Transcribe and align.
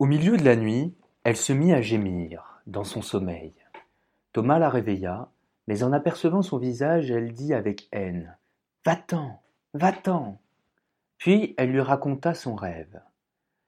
Au 0.00 0.06
milieu 0.06 0.38
de 0.38 0.44
la 0.46 0.56
nuit, 0.56 0.94
elle 1.24 1.36
se 1.36 1.52
mit 1.52 1.74
à 1.74 1.82
gémir, 1.82 2.62
dans 2.66 2.84
son 2.84 3.02
sommeil. 3.02 3.52
Thomas 4.32 4.58
la 4.58 4.70
réveilla, 4.70 5.28
mais 5.66 5.82
en 5.82 5.92
apercevant 5.92 6.40
son 6.40 6.56
visage, 6.56 7.10
elle 7.10 7.34
dit 7.34 7.52
avec 7.52 7.86
haine. 7.92 8.38
Va-t'en. 8.86 9.42
Va-t'en. 9.74 10.40
Puis 11.18 11.54
elle 11.58 11.72
lui 11.72 11.82
raconta 11.82 12.32
son 12.32 12.54
rêve. 12.54 13.02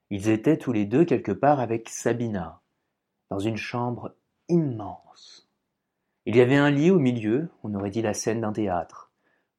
Ils 0.08 0.30
étaient 0.30 0.56
tous 0.56 0.72
les 0.72 0.86
deux 0.86 1.04
quelque 1.04 1.32
part 1.32 1.60
avec 1.60 1.90
Sabina, 1.90 2.62
dans 3.28 3.38
une 3.38 3.58
chambre 3.58 4.14
immense. 4.48 5.50
Il 6.24 6.34
y 6.34 6.40
avait 6.40 6.56
un 6.56 6.70
lit 6.70 6.90
au 6.90 6.98
milieu, 6.98 7.50
on 7.62 7.74
aurait 7.74 7.90
dit 7.90 8.00
la 8.00 8.14
scène 8.14 8.40
d'un 8.40 8.54
théâtre. 8.54 9.12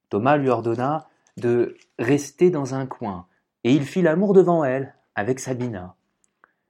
Thomas 0.09 0.37
lui 0.37 0.49
ordonna 0.49 1.07
de 1.37 1.77
rester 1.99 2.49
dans 2.49 2.73
un 2.73 2.87
coin, 2.87 3.27
et 3.63 3.73
il 3.73 3.85
fit 3.85 4.01
l'amour 4.01 4.33
devant 4.33 4.63
elle, 4.63 4.95
avec 5.13 5.39
Sabina. 5.39 5.95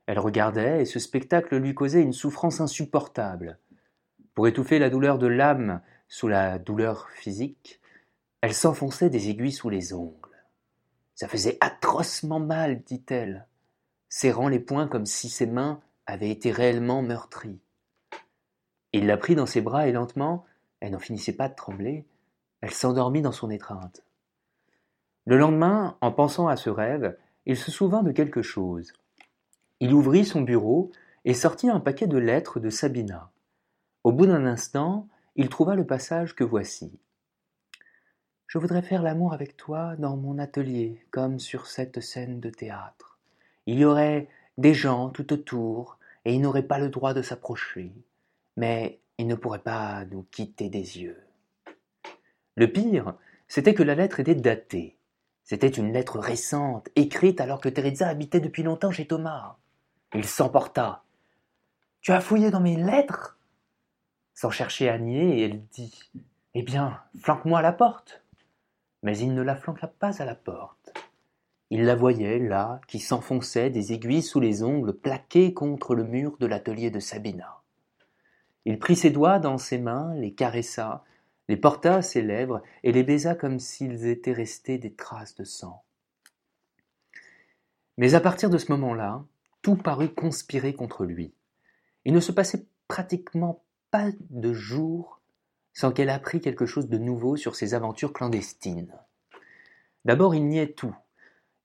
Elle 0.06 0.20
regardait, 0.20 0.82
et 0.82 0.86
ce 0.86 1.00
spectacle 1.00 1.56
lui 1.58 1.74
causait 1.74 2.02
une 2.02 2.14
souffrance 2.14 2.60
insupportable. 2.60 3.60
Pour 4.34 4.48
étouffer 4.48 4.80
la 4.80 4.90
douleur 4.90 5.18
de 5.18 5.28
l'âme 5.28 5.82
sous 6.08 6.28
la 6.28 6.60
douleur 6.60 7.10
physique, 7.12 7.80
elle 8.42 8.54
s'enfonçait 8.54 9.10
des 9.10 9.30
aiguilles 9.30 9.54
sous 9.54 9.70
les 9.70 9.94
ongles. 9.94 10.44
Ça 11.16 11.28
faisait 11.28 11.58
atrocement 11.62 12.40
mal, 12.40 12.82
dit-elle, 12.84 13.48
serrant 14.10 14.50
les 14.50 14.60
poings 14.60 14.88
comme 14.88 15.06
si 15.06 15.30
ses 15.30 15.46
mains 15.46 15.80
avaient 16.06 16.30
été 16.30 16.52
réellement 16.52 17.02
meurtries. 17.02 17.62
Il 18.92 19.08
la 19.08 19.18
prit 19.18 19.36
dans 19.36 19.46
ses 19.46 19.62
bras 19.62 19.88
et 19.88 19.92
lentement, 19.92 20.46
elle 20.80 20.92
n'en 20.92 21.00
finissait 21.00 21.36
pas 21.36 21.48
de 21.48 21.56
trembler, 21.56 22.06
elle 22.62 22.72
s'endormit 22.72 23.22
dans 23.22 23.32
son 23.32 23.50
étreinte. 23.50 24.04
Le 25.26 25.38
lendemain, 25.38 25.98
en 26.02 26.12
pensant 26.12 26.48
à 26.48 26.58
ce 26.58 26.70
rêve, 26.70 27.18
il 27.46 27.56
se 27.56 27.72
souvint 27.72 28.04
de 28.04 28.12
quelque 28.12 28.42
chose. 28.42 28.94
Il 29.84 29.94
ouvrit 29.94 30.24
son 30.24 30.40
bureau 30.40 30.94
et 31.26 31.34
sortit 31.34 31.70
un 31.70 31.82
paquet 31.82 32.08
de 32.08 32.18
lettres 32.18 32.62
de 32.62 32.70
Sabina. 32.70 33.32
Au 34.06 34.14
bout 34.14 34.26
d'un 34.26 34.46
instant, 34.46 35.10
il 35.36 35.50
trouva 35.50 35.76
le 35.76 35.86
passage 35.86 36.36
que 36.36 36.46
voici. 36.46 36.98
Je 38.48 38.60
voudrais 38.60 38.82
faire 38.82 39.02
l'amour 39.02 39.34
avec 39.34 39.58
toi 39.58 39.98
dans 39.98 40.16
mon 40.16 40.40
atelier, 40.40 41.06
comme 41.12 41.38
sur 41.38 41.68
cette 41.68 42.00
scène 42.00 42.40
de 42.40 42.50
théâtre. 42.50 43.20
Il 43.66 43.78
y 43.78 43.84
aurait 43.84 44.30
des 44.58 44.74
gens 44.74 45.10
tout 45.10 45.34
autour, 45.34 45.98
et 46.24 46.34
ils 46.34 46.40
n'auraient 46.40 46.64
pas 46.64 46.80
le 46.80 46.88
droit 46.88 47.14
de 47.14 47.22
s'approcher, 47.22 47.92
mais 48.56 49.02
ils 49.18 49.28
ne 49.28 49.36
pourraient 49.36 49.60
pas 49.60 50.06
nous 50.06 50.26
quitter 50.32 50.70
des 50.70 51.02
yeux. 51.02 51.22
Le 52.56 52.72
pire, 52.72 53.16
c'était 53.50 53.74
que 53.74 53.84
la 53.84 53.96
lettre 53.96 54.22
était 54.22 54.34
datée. 54.34 54.96
C'était 55.44 55.68
une 55.68 55.92
lettre 55.92 56.20
récente, 56.20 56.88
écrite 56.96 57.42
alors 57.42 57.60
que 57.60 57.68
Teresa 57.68 58.08
habitait 58.08 58.40
depuis 58.40 58.64
longtemps 58.64 58.92
chez 58.92 59.08
Thomas. 59.08 59.58
Il 60.16 60.26
s'emporta. 60.26 61.04
Tu 62.02 62.12
as 62.12 62.22
fouillé 62.22 62.52
dans 62.52 62.60
mes 62.60 62.76
lettres? 62.76 63.40
Sans 64.36 64.52
chercher 64.52 64.90
à 64.90 65.00
nier, 65.00 65.44
elle 65.44 65.66
dit 65.68 66.12
Eh 66.54 66.62
bien, 66.62 67.00
flanque-moi 67.20 67.60
à 67.60 67.62
la 67.64 67.74
porte. 67.74 68.24
Mais 69.02 69.18
il 69.18 69.34
ne 69.34 69.42
la 69.42 69.56
flanqua 69.56 69.88
pas 69.88 70.22
à 70.22 70.26
la 70.26 70.36
porte. 70.36 70.94
Il 71.72 71.86
la 71.86 71.96
voyait 71.96 72.38
là, 72.38 72.80
qui 72.88 73.00
s'enfonçait 73.00 73.72
des 73.72 73.94
aiguilles 73.94 74.22
sous 74.22 74.40
les 74.40 74.62
ongles 74.62 74.94
plaquées 74.94 75.54
contre 75.54 75.96
le 75.96 76.04
mur 76.04 76.38
de 76.40 76.46
l'atelier 76.46 76.92
de 76.92 77.00
Sabina. 77.00 77.62
Il 78.66 78.78
prit 78.78 78.96
ses 78.96 79.10
doigts 79.10 79.40
dans 79.40 79.58
ses 79.58 79.80
mains, 79.80 80.14
les 80.16 80.34
caressa, 80.34 81.04
les 81.50 81.58
porta 81.58 81.96
à 81.96 82.02
ses 82.04 82.22
lèvres 82.22 82.62
et 82.84 82.92
les 82.92 83.04
baisa 83.04 83.34
comme 83.34 83.60
s'ils 83.60 84.06
étaient 84.06 84.32
restés 84.32 84.78
des 84.78 84.94
traces 84.94 85.36
de 85.36 85.44
sang. 85.44 85.84
Mais 87.98 88.14
à 88.14 88.22
partir 88.22 88.50
de 88.50 88.58
ce 88.58 88.72
moment-là, 88.72 89.24
tout 89.64 89.76
parut 89.76 90.14
conspirer 90.14 90.76
contre 90.76 91.06
lui. 91.06 91.34
Il 92.06 92.14
ne 92.14 92.20
se 92.20 92.32
passait 92.32 92.68
pratiquement 92.88 93.64
pas 93.90 94.10
de 94.30 94.54
jour 94.54 95.22
sans 95.74 95.92
qu'elle 95.92 96.10
apprît 96.10 96.42
quelque 96.42 96.68
chose 96.68 96.88
de 96.88 97.00
nouveau 97.00 97.36
sur 97.38 97.56
ses 97.56 97.74
aventures 97.74 98.14
clandestines. 98.14 98.94
D'abord 100.06 100.36
il 100.36 100.48
niait 100.48 100.74
tout. 100.74 100.96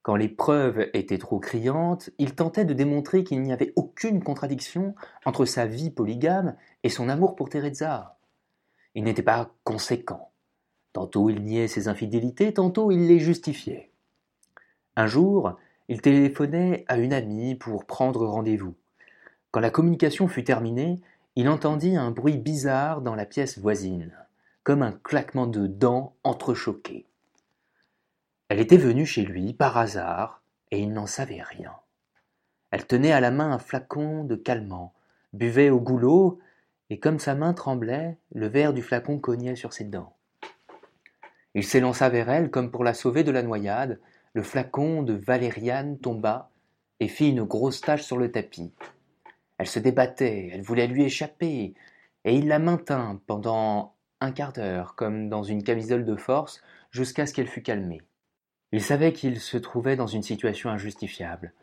Quand 0.01 0.15
les 0.15 0.29
preuves 0.29 0.87
étaient 0.93 1.17
trop 1.17 1.39
criantes, 1.39 2.09
il 2.17 2.33
tentait 2.33 2.65
de 2.65 2.73
démontrer 2.73 3.23
qu'il 3.23 3.41
n'y 3.41 3.51
avait 3.51 3.73
aucune 3.75 4.23
contradiction 4.23 4.95
entre 5.25 5.45
sa 5.45 5.67
vie 5.67 5.91
polygame 5.91 6.55
et 6.83 6.89
son 6.89 7.09
amour 7.09 7.35
pour 7.35 7.49
Teresa. 7.49 8.17
Il 8.95 9.03
n'était 9.03 9.21
pas 9.21 9.53
conséquent. 9.63 10.31
Tantôt 10.93 11.29
il 11.29 11.43
niait 11.43 11.67
ses 11.67 11.89
infidélités, 11.89 12.53
tantôt 12.53 12.91
il 12.91 13.07
les 13.07 13.19
justifiait. 13.19 13.91
Un 14.95 15.05
jour, 15.05 15.57
il 15.89 16.01
téléphonait 16.01 16.85
à 16.87 16.97
une 16.97 17.13
amie 17.13 17.55
pour 17.55 17.85
prendre 17.85 18.25
rendez-vous. 18.25 18.75
Quand 19.49 19.59
la 19.59 19.71
communication 19.71 20.27
fut 20.27 20.43
terminée, 20.43 21.01
il 21.35 21.49
entendit 21.49 21.97
un 21.97 22.11
bruit 22.11 22.37
bizarre 22.37 23.01
dans 23.01 23.15
la 23.15 23.25
pièce 23.25 23.57
voisine, 23.57 24.13
comme 24.63 24.83
un 24.83 24.91
claquement 24.91 25.47
de 25.47 25.65
dents 25.65 26.15
entrechoquées. 26.23 27.07
Elle 28.49 28.59
était 28.59 28.77
venue 28.77 29.07
chez 29.07 29.23
lui 29.23 29.53
par 29.53 29.77
hasard, 29.77 30.43
et 30.69 30.79
il 30.79 30.93
n'en 30.93 31.07
savait 31.07 31.41
rien. 31.41 31.73
Elle 32.69 32.85
tenait 32.85 33.11
à 33.11 33.19
la 33.19 33.31
main 33.31 33.51
un 33.51 33.57
flacon 33.57 34.23
de 34.23 34.35
calmant, 34.35 34.93
buvait 35.33 35.71
au 35.71 35.79
goulot 35.79 36.39
et 36.91 36.99
comme 36.99 37.17
sa 37.17 37.33
main 37.33 37.53
tremblait, 37.53 38.17
le 38.31 38.47
verre 38.47 38.73
du 38.73 38.83
flacon 38.83 39.17
cognait 39.17 39.55
sur 39.55 39.73
ses 39.73 39.85
dents. 39.85 40.15
Il 41.55 41.63
s'élança 41.63 42.09
vers 42.09 42.29
elle 42.29 42.51
comme 42.51 42.69
pour 42.69 42.83
la 42.83 42.93
sauver 42.93 43.23
de 43.23 43.31
la 43.31 43.41
noyade, 43.41 43.99
le 44.33 44.43
flacon 44.43 45.03
de 45.03 45.13
valériane 45.13 45.97
tomba 45.97 46.49
et 46.99 47.07
fit 47.07 47.29
une 47.29 47.43
grosse 47.43 47.81
tache 47.81 48.03
sur 48.03 48.17
le 48.17 48.31
tapis. 48.31 48.71
Elle 49.57 49.67
se 49.67 49.79
débattait, 49.79 50.49
elle 50.53 50.61
voulait 50.61 50.87
lui 50.87 51.03
échapper, 51.03 51.73
et 52.25 52.35
il 52.35 52.47
la 52.47 52.59
maintint 52.59 53.21
pendant 53.27 53.95
un 54.21 54.31
quart 54.31 54.53
d'heure, 54.53 54.95
comme 54.95 55.29
dans 55.29 55.43
une 55.43 55.63
camisole 55.63 56.05
de 56.05 56.15
force, 56.15 56.61
jusqu'à 56.91 57.25
ce 57.25 57.33
qu'elle 57.33 57.47
fût 57.47 57.61
calmée. 57.61 58.01
Il 58.71 58.81
savait 58.81 59.13
qu'il 59.13 59.39
se 59.39 59.57
trouvait 59.57 59.95
dans 59.95 60.07
une 60.07 60.23
situation 60.23 60.69
injustifiable, 60.69 61.53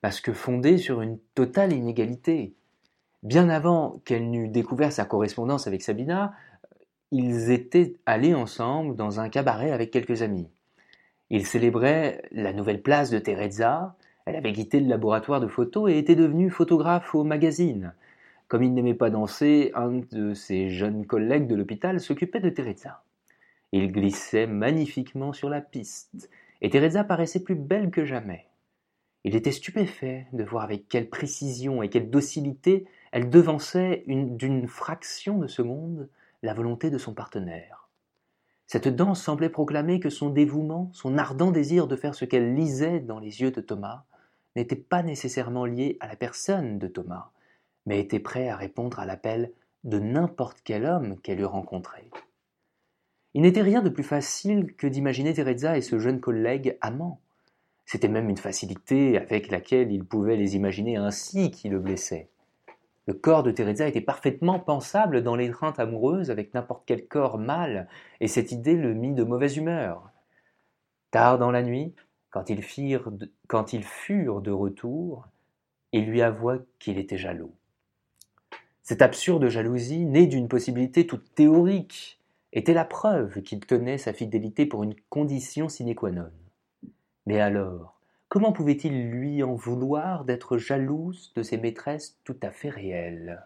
parce 0.00 0.20
que 0.20 0.32
fondée 0.32 0.78
sur 0.78 1.00
une 1.00 1.18
totale 1.34 1.72
inégalité. 1.72 2.54
Bien 3.22 3.48
avant 3.48 4.00
qu'elle 4.04 4.30
n'eût 4.30 4.48
découvert 4.48 4.92
sa 4.92 5.04
correspondance 5.04 5.66
avec 5.66 5.82
Sabina, 5.82 6.34
ils 7.12 7.50
étaient 7.50 7.96
allés 8.04 8.34
ensemble 8.34 8.96
dans 8.96 9.20
un 9.20 9.28
cabaret 9.28 9.70
avec 9.70 9.90
quelques 9.90 10.22
amis. 10.22 10.48
Ils 11.30 11.46
célébraient 11.46 12.22
la 12.30 12.52
nouvelle 12.52 12.82
place 12.82 13.10
de 13.10 13.18
Teresa, 13.18 13.96
elle 14.26 14.36
avait 14.36 14.52
quitté 14.52 14.80
le 14.80 14.88
laboratoire 14.88 15.40
de 15.40 15.48
photo 15.48 15.88
et 15.88 15.98
était 15.98 16.14
devenue 16.14 16.50
photographe 16.50 17.14
au 17.14 17.24
magazine. 17.24 17.94
Comme 18.48 18.62
il 18.62 18.72
n'aimait 18.74 18.94
pas 18.94 19.10
danser, 19.10 19.72
un 19.74 20.02
de 20.12 20.34
ses 20.34 20.70
jeunes 20.70 21.04
collègues 21.04 21.48
de 21.48 21.56
l'hôpital 21.56 22.00
s'occupait 22.00 22.40
de 22.40 22.50
Teresa. 22.50 23.02
Il 23.72 23.90
glissait 23.90 24.46
magnifiquement 24.46 25.32
sur 25.32 25.48
la 25.48 25.60
piste, 25.60 26.30
et 26.62 26.70
Teresa 26.70 27.02
paraissait 27.02 27.42
plus 27.42 27.56
belle 27.56 27.90
que 27.90 28.04
jamais. 28.04 28.46
Il 29.24 29.34
était 29.34 29.50
stupéfait 29.50 30.28
de 30.32 30.44
voir 30.44 30.62
avec 30.62 30.88
quelle 30.88 31.08
précision 31.08 31.82
et 31.82 31.88
quelle 31.88 32.10
docilité 32.10 32.86
elle 33.10 33.28
devançait 33.28 34.04
d'une 34.06 34.68
fraction 34.68 35.38
de 35.38 35.48
seconde 35.48 36.08
la 36.44 36.54
volonté 36.54 36.90
de 36.90 36.98
son 36.98 37.12
partenaire. 37.12 37.75
Cette 38.66 38.88
danse 38.88 39.22
semblait 39.22 39.48
proclamer 39.48 40.00
que 40.00 40.10
son 40.10 40.30
dévouement, 40.30 40.90
son 40.92 41.18
ardent 41.18 41.52
désir 41.52 41.86
de 41.86 41.96
faire 41.96 42.14
ce 42.14 42.24
qu'elle 42.24 42.54
lisait 42.54 43.00
dans 43.00 43.20
les 43.20 43.40
yeux 43.40 43.52
de 43.52 43.60
Thomas, 43.60 44.04
n'était 44.56 44.74
pas 44.74 45.02
nécessairement 45.02 45.66
lié 45.66 45.96
à 46.00 46.08
la 46.08 46.16
personne 46.16 46.78
de 46.78 46.88
Thomas, 46.88 47.30
mais 47.84 48.00
était 48.00 48.18
prêt 48.18 48.48
à 48.48 48.56
répondre 48.56 48.98
à 48.98 49.06
l'appel 49.06 49.52
de 49.84 50.00
n'importe 50.00 50.62
quel 50.64 50.84
homme 50.84 51.16
qu'elle 51.20 51.40
eût 51.40 51.44
rencontré. 51.44 52.10
Il 53.34 53.42
n'était 53.42 53.62
rien 53.62 53.82
de 53.82 53.90
plus 53.90 54.02
facile 54.02 54.74
que 54.74 54.86
d'imaginer 54.86 55.34
Teresa 55.34 55.76
et 55.76 55.82
ce 55.82 55.98
jeune 55.98 56.20
collègue 56.20 56.76
amant. 56.80 57.20
C'était 57.84 58.08
même 58.08 58.28
une 58.28 58.38
facilité 58.38 59.18
avec 59.18 59.50
laquelle 59.50 59.92
il 59.92 60.04
pouvait 60.04 60.36
les 60.36 60.56
imaginer 60.56 60.96
ainsi 60.96 61.50
qui 61.52 61.68
le 61.68 61.78
blessaient. 61.78 62.30
Le 63.06 63.14
corps 63.14 63.44
de 63.44 63.52
Teresa 63.52 63.86
était 63.86 64.00
parfaitement 64.00 64.58
pensable 64.58 65.22
dans 65.22 65.36
l'étreinte 65.36 65.78
amoureuse 65.78 66.30
avec 66.30 66.54
n'importe 66.54 66.82
quel 66.86 67.06
corps 67.06 67.38
mâle, 67.38 67.88
et 68.20 68.26
cette 68.26 68.50
idée 68.50 68.74
le 68.74 68.94
mit 68.94 69.14
de 69.14 69.22
mauvaise 69.22 69.56
humeur. 69.56 70.10
Tard 71.12 71.38
dans 71.38 71.52
la 71.52 71.62
nuit, 71.62 71.94
quand 72.30 72.50
ils, 72.50 72.64
quand 73.46 73.72
ils 73.72 73.84
furent 73.84 74.40
de 74.40 74.50
retour, 74.50 75.28
il 75.92 76.06
lui 76.06 76.20
avoua 76.20 76.58
qu'il 76.80 76.98
était 76.98 77.16
jaloux. 77.16 77.54
Cette 78.82 79.02
absurde 79.02 79.48
jalousie, 79.48 80.04
née 80.04 80.26
d'une 80.26 80.48
possibilité 80.48 81.06
toute 81.06 81.34
théorique, 81.34 82.20
était 82.52 82.74
la 82.74 82.84
preuve 82.84 83.42
qu'il 83.42 83.60
tenait 83.60 83.98
sa 83.98 84.12
fidélité 84.12 84.66
pour 84.66 84.82
une 84.82 84.94
condition 85.10 85.68
sine 85.68 85.94
qua 85.94 86.10
non. 86.10 86.30
Mais 87.26 87.40
alors, 87.40 87.95
Comment 88.36 88.52
pouvait-il 88.52 89.08
lui 89.08 89.42
en 89.42 89.54
vouloir 89.54 90.26
d'être 90.26 90.58
jalouse 90.58 91.32
de 91.36 91.42
ses 91.42 91.56
maîtresses 91.56 92.18
tout 92.22 92.36
à 92.42 92.50
fait 92.50 92.68
réelles? 92.68 93.42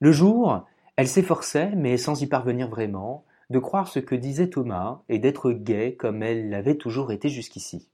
Le 0.00 0.10
jour, 0.10 0.64
elle 0.96 1.06
s'efforçait, 1.06 1.72
mais 1.76 1.98
sans 1.98 2.22
y 2.22 2.26
parvenir 2.26 2.70
vraiment, 2.70 3.26
de 3.50 3.58
croire 3.58 3.88
ce 3.88 3.98
que 3.98 4.14
disait 4.14 4.48
Thomas 4.48 5.02
et 5.10 5.18
d'être 5.18 5.52
gaie 5.52 5.96
comme 5.96 6.22
elle 6.22 6.48
l'avait 6.48 6.76
toujours 6.76 7.12
été 7.12 7.28
jusqu'ici. 7.28 7.90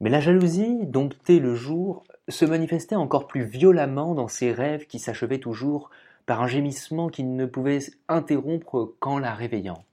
Mais 0.00 0.10
la 0.10 0.18
jalousie, 0.18 0.86
domptée 0.86 1.38
le 1.38 1.54
jour, 1.54 2.02
se 2.28 2.44
manifestait 2.44 2.96
encore 2.96 3.28
plus 3.28 3.44
violemment 3.44 4.16
dans 4.16 4.26
ses 4.26 4.50
rêves 4.50 4.88
qui 4.88 4.98
s'achevaient 4.98 5.38
toujours 5.38 5.90
par 6.26 6.42
un 6.42 6.48
gémissement 6.48 7.08
qui 7.08 7.22
ne 7.22 7.46
pouvait 7.46 7.78
interrompre 8.08 8.96
qu'en 8.98 9.20
la 9.20 9.32
réveillant. 9.32 9.84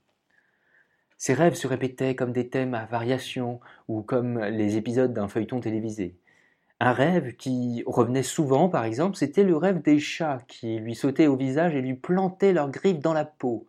Ses 1.22 1.34
rêves 1.34 1.54
se 1.54 1.68
répétaient 1.68 2.16
comme 2.16 2.32
des 2.32 2.48
thèmes 2.48 2.74
à 2.74 2.84
variations 2.84 3.60
ou 3.86 4.02
comme 4.02 4.40
les 4.40 4.76
épisodes 4.76 5.14
d'un 5.14 5.28
feuilleton 5.28 5.60
télévisé. 5.60 6.16
Un 6.80 6.90
rêve 6.90 7.36
qui 7.36 7.84
revenait 7.86 8.24
souvent, 8.24 8.68
par 8.68 8.84
exemple, 8.84 9.14
c'était 9.14 9.44
le 9.44 9.56
rêve 9.56 9.82
des 9.82 10.00
chats 10.00 10.40
qui 10.48 10.80
lui 10.80 10.96
sautaient 10.96 11.28
au 11.28 11.36
visage 11.36 11.76
et 11.76 11.80
lui 11.80 11.94
plantaient 11.94 12.52
leurs 12.52 12.72
griffes 12.72 12.98
dans 12.98 13.12
la 13.12 13.24
peau. 13.24 13.68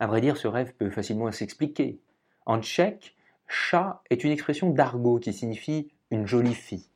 À 0.00 0.06
vrai 0.06 0.22
dire, 0.22 0.38
ce 0.38 0.48
rêve 0.48 0.72
peut 0.78 0.88
facilement 0.88 1.30
s'expliquer. 1.30 2.00
En 2.46 2.62
tchèque, 2.62 3.14
chat 3.48 4.02
est 4.08 4.24
une 4.24 4.32
expression 4.32 4.70
d'argot 4.70 5.18
qui 5.18 5.34
signifie 5.34 5.92
une 6.10 6.26
jolie 6.26 6.54
fille. 6.54 6.88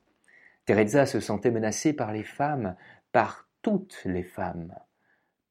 Teresa 0.65 1.05
se 1.05 1.21
sentait 1.21 1.51
menacée 1.51 1.93
par 1.93 2.15
les 2.15 2.25
femmes, 2.25 2.77
par 3.13 3.47
toutes 3.61 4.01
les 4.07 4.23
femmes. 4.23 4.75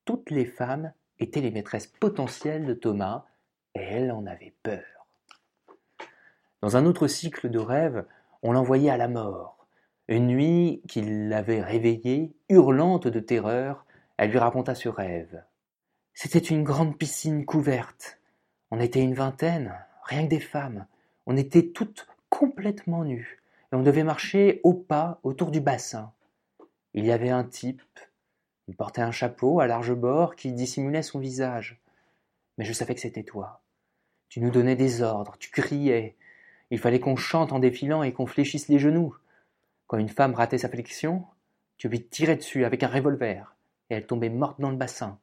Toutes 0.04 0.32
les 0.32 0.46
femmes 0.46 0.94
étaient 1.20 1.42
les 1.42 1.52
maîtresses 1.52 1.86
potentielles 1.86 2.66
de 2.66 2.74
Thomas, 2.74 3.26
et 3.76 3.82
elle 3.82 4.12
en 4.12 4.26
avait 4.26 4.54
peur. 4.64 5.08
Dans 6.62 6.78
un 6.78 6.86
autre 6.86 7.08
cycle 7.08 7.50
de 7.50 7.60
rêve, 7.60 8.06
on 8.44 8.52
l'envoyait 8.52 8.90
à 8.90 8.98
la 8.98 9.08
mort. 9.08 9.66
Une 10.08 10.28
nuit 10.28 10.82
qu'il 10.88 11.30
l'avait 11.30 11.62
réveillée, 11.62 12.34
hurlante 12.50 13.08
de 13.08 13.20
terreur, 13.20 13.86
elle 14.18 14.32
lui 14.32 14.40
raconta 14.40 14.76
ce 14.76 14.90
rêve. 14.90 15.44
C'était 16.14 16.40
une 16.40 16.64
grande 16.64 16.98
piscine 16.98 17.46
couverte. 17.46 18.20
On 18.70 18.80
était 18.80 19.02
une 19.02 19.14
vingtaine, 19.14 19.74
rien 20.04 20.26
que 20.26 20.30
des 20.30 20.40
femmes. 20.40 20.86
On 21.26 21.38
était 21.38 21.68
toutes 21.70 22.08
complètement 22.30 23.04
nues, 23.04 23.42
et 23.72 23.76
on 23.76 23.84
devait 23.84 24.04
marcher 24.04 24.60
au 24.64 24.74
pas 24.74 25.20
autour 25.24 25.52
du 25.52 25.62
bassin. 25.62 26.12
Il 26.94 27.06
y 27.06 27.12
avait 27.12 27.30
un 27.30 27.44
type, 27.44 27.82
il 28.68 28.76
portait 28.76 29.02
un 29.02 29.12
chapeau 29.12 29.60
à 29.60 29.68
large 29.68 29.94
bord 29.94 30.36
qui 30.36 30.52
dissimulait 30.52 31.04
son 31.04 31.20
visage. 31.20 31.82
Mais 32.58 32.66
je 32.66 32.74
savais 32.74 32.96
que 32.96 33.02
c'était 33.02 33.24
toi. 33.24 33.61
Tu 34.32 34.40
nous 34.40 34.50
donnais 34.50 34.78
des 34.78 35.02
ordres, 35.02 35.36
tu 35.40 35.52
criais. 35.52 36.16
Il 36.70 36.80
fallait 36.80 37.02
qu'on 37.02 37.18
chante 37.18 37.52
en 37.52 37.60
défilant 37.60 38.02
et 38.02 38.14
qu'on 38.14 38.26
fléchisse 38.26 38.70
les 38.70 38.80
genoux. 38.80 39.14
Quand 39.88 39.98
une 39.98 40.08
femme 40.08 40.36
ratait 40.36 40.58
sa 40.58 40.70
flexion, 40.70 41.26
tu 41.76 41.90
lui 41.90 42.02
tirais 42.02 42.38
dessus 42.38 42.64
avec 42.64 42.82
un 42.82 42.88
revolver, 42.88 43.58
et 43.90 43.96
elle 43.96 44.06
tombait 44.06 44.30
morte 44.30 44.62
dans 44.62 44.70
le 44.70 44.78
bassin. 44.78 45.20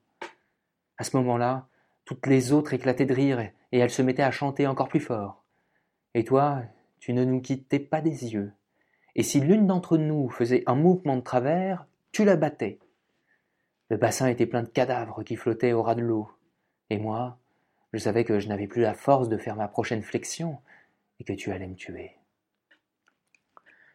À 0.99 1.05
ce 1.05 1.16
moment-là, 1.16 1.69
toutes 2.05 2.26
les 2.26 2.52
autres 2.52 2.75
éclataient 2.75 3.06
de 3.06 3.14
rire, 3.14 3.40
et 3.40 3.78
elles 3.78 3.88
se 3.88 4.02
mettaient 4.02 4.22
à 4.22 4.31
chanter 4.31 4.66
encore 4.66 4.88
plus 4.88 5.00
fort. 5.00 5.43
Et 6.12 6.25
toi, 6.25 6.60
tu 7.00 7.14
ne 7.14 7.25
nous 7.25 7.40
quittais 7.40 7.78
pas 7.78 8.02
des 8.02 8.34
yeux. 8.34 8.52
Et 9.14 9.22
si 9.22 9.40
l'une 9.40 9.66
d'entre 9.66 9.96
nous 9.96 10.28
faisait 10.28 10.64
un 10.66 10.75
mouvement 10.75 11.16
de 11.16 11.22
travers, 11.22 11.87
tu 12.12 12.26
la 12.26 12.37
battais. 12.37 12.78
Le 13.88 13.96
bassin 13.96 14.26
était 14.26 14.44
plein 14.44 14.64
de 14.64 14.69
cadavres 14.69 15.22
qui 15.22 15.37
flottaient 15.37 15.72
au 15.72 15.82
ras 15.82 15.94
de 15.94 16.02
l'eau. 16.02 16.28
Et 16.90 16.99
moi, 16.99 17.38
je 17.93 17.99
savais 17.99 18.25
que 18.25 18.38
je 18.38 18.49
n'avais 18.49 18.67
plus 18.67 18.82
la 18.82 18.94
force 18.94 19.29
de 19.29 19.37
faire 19.37 19.56
ma 19.56 19.69
prochaine 19.69 20.02
flexion 20.02 20.58
et 21.20 21.25
que 21.25 21.32
tu 21.32 21.52
allais 21.52 21.67
me 21.67 21.75
tuer. 21.75 22.17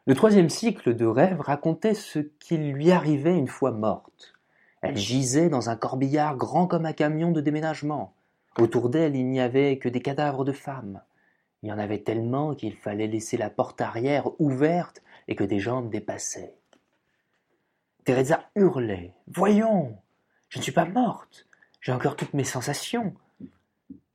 Le 0.06 0.16
troisième 0.16 0.50
cycle 0.50 0.96
de 0.96 1.06
rêve 1.06 1.40
racontait 1.40 1.94
ce 1.94 2.20
qui 2.20 2.58
lui 2.58 2.92
arrivait 2.92 3.38
une 3.38 3.48
fois 3.48 3.72
morte. 3.72 4.34
Elle 4.82 4.98
gisait 4.98 5.48
dans 5.48 5.70
un 5.70 5.78
corbillard 5.78 6.36
grand 6.36 6.68
comme 6.68 6.86
un 6.86 6.92
camion 6.92 7.32
de 7.32 7.40
déménagement. 7.40 8.14
Autour 8.58 8.90
d'elle, 8.90 9.16
il 9.16 9.30
n'y 9.30 9.40
avait 9.40 9.78
que 9.78 9.88
des 9.88 10.02
cadavres 10.02 10.44
de 10.44 10.52
femmes. 10.52 11.02
Il 11.62 11.70
y 11.70 11.72
en 11.72 11.80
avait 11.80 12.04
tellement 12.04 12.54
qu'il 12.54 12.76
fallait 12.76 13.08
laisser 13.08 13.38
la 13.38 13.50
porte 13.50 13.80
arrière 13.80 14.30
ouverte 14.42 15.02
et 15.30 15.36
que 15.36 15.46
des 15.46 15.60
jambes 15.60 15.90
dépassaient. 15.90 16.58
Teresa 18.04 18.50
hurlait. 18.56 19.14
Voyons. 19.28 19.98
Je 20.50 20.58
ne 20.58 20.64
suis 20.64 20.74
pas 20.74 20.84
morte. 20.84 21.48
J'ai 21.80 21.94
encore 21.94 22.18
toutes 22.18 22.34
mes 22.34 22.44
sensations. 22.44 23.16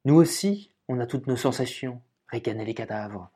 Nous 0.09 0.15
aussi, 0.15 0.73
on 0.89 1.01
a 1.01 1.07
toutes 1.07 1.27
nos 1.27 1.37
sensations, 1.37 2.01
ricanaient 2.29 2.65
les 2.65 2.73
cadavres. 2.73 3.31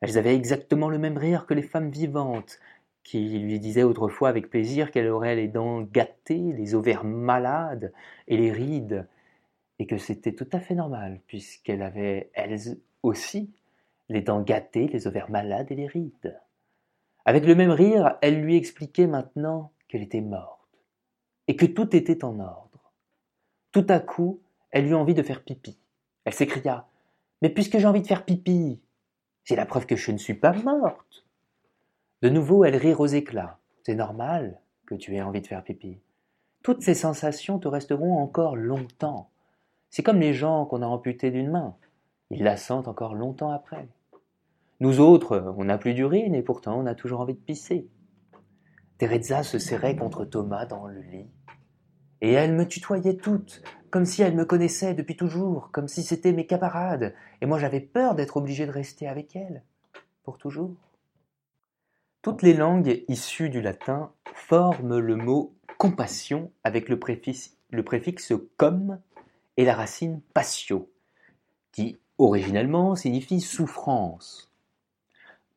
Elles 0.00 0.18
avaient 0.18 0.34
exactement 0.34 0.88
le 0.88 0.98
même 0.98 1.16
rire 1.16 1.46
que 1.46 1.54
les 1.54 1.62
femmes 1.62 1.90
vivantes, 1.90 2.58
qui 3.04 3.38
lui 3.38 3.60
disaient 3.60 3.84
autrefois 3.84 4.28
avec 4.28 4.50
plaisir 4.50 4.90
qu'elle 4.90 5.06
aurait 5.06 5.36
les 5.36 5.46
dents 5.46 5.82
gâtées, 5.82 6.52
les 6.54 6.74
ovaires 6.74 7.04
malades 7.04 7.92
et 8.26 8.36
les 8.36 8.50
rides, 8.50 9.06
et 9.78 9.86
que 9.86 9.96
c'était 9.96 10.34
tout 10.34 10.48
à 10.50 10.58
fait 10.58 10.74
normal, 10.74 11.20
puisqu'elle 11.28 11.82
avait, 11.82 12.32
elles 12.34 12.58
aussi, 13.04 13.54
les 14.08 14.22
dents 14.22 14.42
gâtées, 14.42 14.88
les 14.88 15.06
ovaires 15.06 15.30
malades 15.30 15.70
et 15.70 15.76
les 15.76 15.86
rides. 15.86 16.36
Avec 17.24 17.46
le 17.46 17.54
même 17.54 17.70
rire, 17.70 18.18
elle 18.22 18.40
lui 18.40 18.56
expliquait 18.56 19.06
maintenant 19.06 19.70
qu'elle 19.86 20.02
était 20.02 20.20
morte, 20.20 20.66
et 21.46 21.54
que 21.54 21.66
tout 21.66 21.94
était 21.94 22.24
en 22.24 22.40
ordre. 22.40 22.92
Tout 23.70 23.86
à 23.88 24.00
coup, 24.00 24.40
elle 24.76 24.88
eut 24.88 24.94
envie 24.94 25.14
de 25.14 25.22
faire 25.22 25.42
pipi. 25.42 25.78
Elle 26.26 26.34
s'écria 26.34 26.86
Mais 27.40 27.48
puisque 27.48 27.78
j'ai 27.78 27.86
envie 27.86 28.02
de 28.02 28.06
faire 28.06 28.26
pipi, 28.26 28.82
c'est 29.42 29.56
la 29.56 29.64
preuve 29.64 29.86
que 29.86 29.96
je 29.96 30.10
ne 30.10 30.18
suis 30.18 30.34
pas 30.34 30.52
morte. 30.52 31.24
De 32.20 32.28
nouveau, 32.28 32.62
elle 32.62 32.76
rit 32.76 32.92
aux 32.92 33.06
éclats. 33.06 33.58
C'est 33.84 33.94
normal 33.94 34.60
que 34.86 34.94
tu 34.94 35.16
aies 35.16 35.22
envie 35.22 35.40
de 35.40 35.46
faire 35.46 35.64
pipi. 35.64 35.98
Toutes 36.62 36.82
ces 36.82 36.92
sensations 36.92 37.58
te 37.58 37.68
resteront 37.68 38.18
encore 38.18 38.54
longtemps. 38.54 39.30
C'est 39.88 40.02
comme 40.02 40.20
les 40.20 40.34
gens 40.34 40.66
qu'on 40.66 40.82
a 40.82 40.86
amputés 40.86 41.30
d'une 41.30 41.50
main. 41.50 41.74
Ils 42.28 42.42
la 42.44 42.58
sentent 42.58 42.88
encore 42.88 43.14
longtemps 43.14 43.52
après. 43.52 43.88
Nous 44.80 45.00
autres, 45.00 45.54
on 45.56 45.64
n'a 45.64 45.78
plus 45.78 45.94
d'urine 45.94 46.34
et 46.34 46.42
pourtant 46.42 46.78
on 46.78 46.84
a 46.84 46.94
toujours 46.94 47.20
envie 47.20 47.32
de 47.32 47.38
pisser. 47.38 47.88
Teresa 48.98 49.42
se 49.42 49.58
serrait 49.58 49.96
contre 49.96 50.26
Thomas 50.26 50.66
dans 50.66 50.86
le 50.86 51.00
lit 51.00 51.30
et 52.20 52.32
elle 52.32 52.54
me 52.54 52.66
tutoyait 52.66 53.16
toutes, 53.16 53.62
comme 53.90 54.04
si 54.04 54.22
elle 54.22 54.34
me 54.34 54.44
connaissait 54.44 54.94
depuis 54.94 55.16
toujours, 55.16 55.70
comme 55.72 55.88
si 55.88 56.02
c'était 56.02 56.32
mes 56.32 56.46
camarades, 56.46 57.14
et 57.40 57.46
moi 57.46 57.58
j'avais 57.58 57.80
peur 57.80 58.14
d'être 58.14 58.36
obligé 58.36 58.66
de 58.66 58.70
rester 58.70 59.08
avec 59.08 59.36
elle, 59.36 59.62
pour 60.22 60.38
toujours. 60.38 60.74
Toutes 62.22 62.42
les 62.42 62.54
langues 62.54 63.04
issues 63.08 63.50
du 63.50 63.60
latin 63.60 64.10
forment 64.34 64.98
le 64.98 65.16
mot 65.16 65.54
compassion 65.78 66.50
avec 66.64 66.88
le 66.88 66.98
préfixe, 66.98 67.56
le 67.70 67.82
com 68.56 68.98
et 69.56 69.64
la 69.64 69.74
racine 69.74 70.20
patio, 70.34 70.90
qui 71.72 71.98
originellement 72.18 72.96
signifie 72.96 73.40
souffrance. 73.40 74.50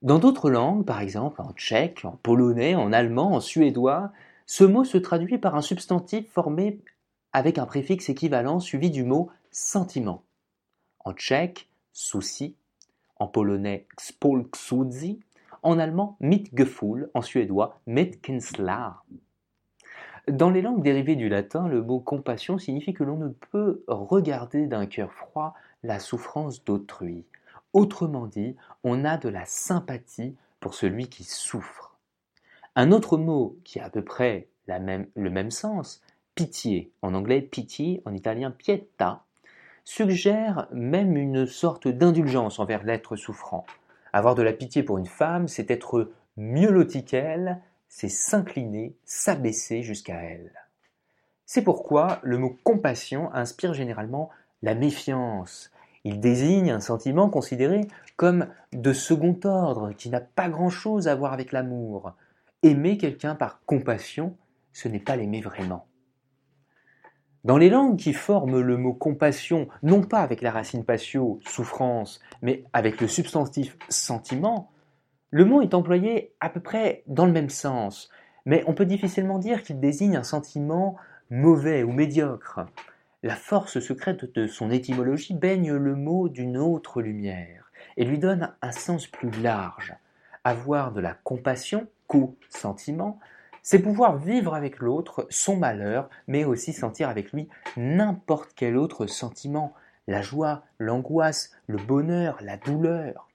Dans 0.02 0.20
d'autres 0.20 0.50
langues, 0.50 0.86
par 0.86 1.02
exemple 1.02 1.42
en 1.42 1.52
tchèque, 1.54 2.06
en 2.06 2.12
polonais, 2.12 2.76
en 2.76 2.94
allemand, 2.94 3.34
en 3.34 3.40
suédois, 3.40 4.12
ce 4.50 4.64
mot 4.64 4.84
se 4.84 4.98
traduit 4.98 5.38
par 5.38 5.54
un 5.54 5.62
substantif 5.62 6.28
formé 6.32 6.82
avec 7.34 7.60
un 7.60 7.68
préfixe 7.68 8.10
équivalent 8.10 8.60
suivi 8.60 8.90
du 8.90 9.04
mot 9.04 9.30
sentiment. 9.52 10.24
En 11.06 11.14
tchèque, 11.14 11.70
souci, 11.94 12.56
en 13.18 13.28
polonais 13.28 13.86
spolksudzi, 14.00 15.20
en 15.62 15.78
allemand 15.78 16.18
mitgefühl, 16.20 17.12
en 17.14 17.22
suédois 17.22 17.80
mitkinsla. 17.86 19.04
Dans 20.28 20.50
les 20.50 20.64
langues 20.64 20.82
dérivées 20.82 21.16
du 21.16 21.30
latin, 21.30 21.68
le 21.68 21.84
mot 21.84 22.00
compassion 22.00 22.58
signifie 22.58 22.96
que 22.96 23.04
l'on 23.04 23.18
ne 23.18 23.30
peut 23.52 23.84
regarder 23.88 24.66
d'un 24.66 24.88
cœur 24.88 25.14
froid 25.14 25.54
la 25.84 26.00
souffrance 26.00 26.64
d'autrui. 26.64 27.24
Autrement 27.74 28.26
dit, 28.26 28.56
on 28.84 29.06
a 29.06 29.18
de 29.18 29.30
la 29.30 29.46
sympathie 29.46 30.36
pour 30.60 30.74
celui 30.74 31.08
qui 31.08 31.24
souffre. 31.24 31.89
Un 32.82 32.94
autre 32.94 33.18
mot 33.18 33.58
qui 33.66 33.82
a 33.82 33.88
à 33.88 33.90
peu 33.90 34.02
près 34.06 34.48
le 34.66 35.30
même 35.30 35.52
sens, 35.52 36.02
pitié, 36.34 36.94
en 37.02 37.14
anglais 37.14 37.42
pitié, 37.42 38.02
en 38.06 38.14
italien 38.14 38.52
pietà, 38.52 39.26
suggère 39.84 40.70
même 40.72 41.18
une 41.18 41.46
sorte 41.46 41.90
d'indulgence 41.90 42.58
envers 42.58 42.86
l'être 42.86 43.18
souffrant. 43.18 43.66
Avoir 44.14 44.34
de 44.34 44.44
la 44.44 44.54
pitié 44.54 44.82
pour 44.82 44.98
une 44.98 45.08
femme, 45.08 45.50
c'est 45.50 45.70
être 45.70 46.14
mieux 46.38 46.72
loti 46.72 47.04
qu'elle, 47.04 47.60
c'est 47.90 48.08
s'incliner, 48.08 48.96
s'abaisser 49.04 49.84
jusqu'à 49.84 50.16
elle. 50.16 50.54
C'est 51.46 51.66
pourquoi 51.66 52.20
le 52.24 52.38
mot 52.38 52.56
compassion 52.64 53.30
inspire 53.34 53.74
généralement 53.74 54.30
la 54.62 54.74
méfiance. 54.74 55.70
Il 56.06 56.22
désigne 56.22 56.72
un 56.72 56.80
sentiment 56.80 57.30
considéré 57.30 57.90
comme 58.16 58.48
de 58.72 58.94
second 58.94 59.38
ordre, 59.44 59.92
qui 59.98 60.10
n'a 60.10 60.22
pas 60.22 60.48
grand-chose 60.48 61.10
à 61.10 61.16
voir 61.16 61.34
avec 61.34 61.52
l'amour. 61.52 62.14
Aimer 62.62 62.98
quelqu'un 62.98 63.36
par 63.36 63.62
compassion, 63.66 64.36
ce 64.74 64.90
n'est 64.90 65.00
pas 65.00 65.16
l'aimer 65.16 65.40
vraiment. 65.40 65.88
Dans 67.46 67.58
les 67.58 67.70
langues 67.70 67.98
qui 67.98 68.12
forment 68.12 68.60
le 68.60 68.76
mot 68.76 68.94
compassion, 68.94 69.70
non 69.82 70.02
pas 70.02 70.20
avec 70.20 70.42
la 70.42 70.52
racine 70.52 70.84
patio, 70.84 71.40
souffrance, 71.46 72.20
mais 72.42 72.66
avec 72.74 73.00
le 73.00 73.08
substantif 73.08 73.78
sentiment, 73.88 74.72
le 75.32 75.46
mot 75.46 75.62
est 75.62 75.74
employé 75.74 76.34
à 76.42 76.50
peu 76.50 76.60
près 76.60 77.04
dans 77.08 77.26
le 77.26 77.32
même 77.32 77.50
sens, 77.50 78.10
mais 78.46 78.66
on 78.68 78.74
peut 78.74 78.86
difficilement 78.86 79.40
dire 79.40 79.64
qu'il 79.64 79.80
désigne 79.80 80.18
un 80.18 80.24
sentiment 80.24 80.98
mauvais 81.30 81.84
ou 81.84 81.94
médiocre. 81.94 82.66
La 83.24 83.36
force 83.36 83.80
secrète 83.80 84.34
de 84.34 84.48
son 84.48 84.70
étymologie 84.70 85.34
baigne 85.34 85.72
le 85.72 85.96
mot 85.96 86.28
d'une 86.28 86.58
autre 86.58 87.02
lumière 87.02 87.72
et 87.96 88.04
lui 88.04 88.20
donne 88.20 88.54
un 88.62 88.72
sens 88.74 89.08
plus 89.08 89.32
large, 89.42 89.96
avoir 90.44 90.92
de 90.92 91.00
la 91.00 91.14
compassion, 91.14 91.88
co-sentiment, 92.10 93.20
c'est 93.62 93.80
pouvoir 93.80 94.18
vivre 94.18 94.56
avec 94.56 94.80
l'autre 94.80 95.28
son 95.30 95.56
malheur, 95.56 96.10
mais 96.28 96.44
aussi 96.44 96.74
sentir 96.74 97.08
avec 97.08 97.32
lui 97.32 97.48
n'importe 97.78 98.52
quel 98.56 98.76
autre 98.76 99.06
sentiment, 99.06 99.74
la 100.08 100.22
joie, 100.22 100.64
l'angoisse, 100.80 101.52
le 101.68 101.78
bonheur, 101.78 102.38
la 102.42 102.58
douleur. 102.58 103.30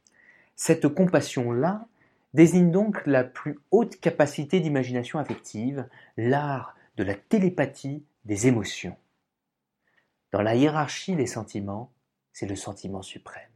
Cette 0.57 0.89
compassion-là 0.89 1.87
désigne 2.35 2.73
donc 2.73 3.07
la 3.07 3.23
plus 3.23 3.61
haute 3.71 4.01
capacité 4.01 4.59
d'imagination 4.59 5.21
affective, 5.21 5.89
l'art 6.17 6.75
de 6.97 7.05
la 7.05 7.15
télépathie 7.15 8.05
des 8.25 8.49
émotions. 8.49 8.97
Dans 10.33 10.43
la 10.43 10.57
hiérarchie 10.57 11.15
des 11.15 11.27
sentiments, 11.27 11.93
c'est 12.33 12.47
le 12.47 12.57
sentiment 12.57 13.03
suprême. 13.03 13.54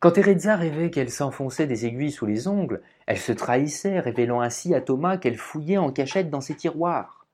Quand 0.00 0.12
Teresa 0.12 0.54
rêvait 0.54 0.90
qu'elle 0.90 1.10
s'enfonçait 1.10 1.66
des 1.66 1.84
aiguilles 1.84 2.12
sous 2.12 2.26
les 2.26 2.46
ongles, 2.46 2.82
elle 3.06 3.18
se 3.18 3.32
trahissait, 3.32 3.98
révélant 3.98 4.40
ainsi 4.40 4.72
à 4.72 4.80
Thomas 4.80 5.16
qu'elle 5.16 5.36
fouillait 5.36 5.76
en 5.76 5.90
cachette 5.90 6.30
dans 6.30 6.40
ses 6.40 6.54
tiroirs. 6.54 7.26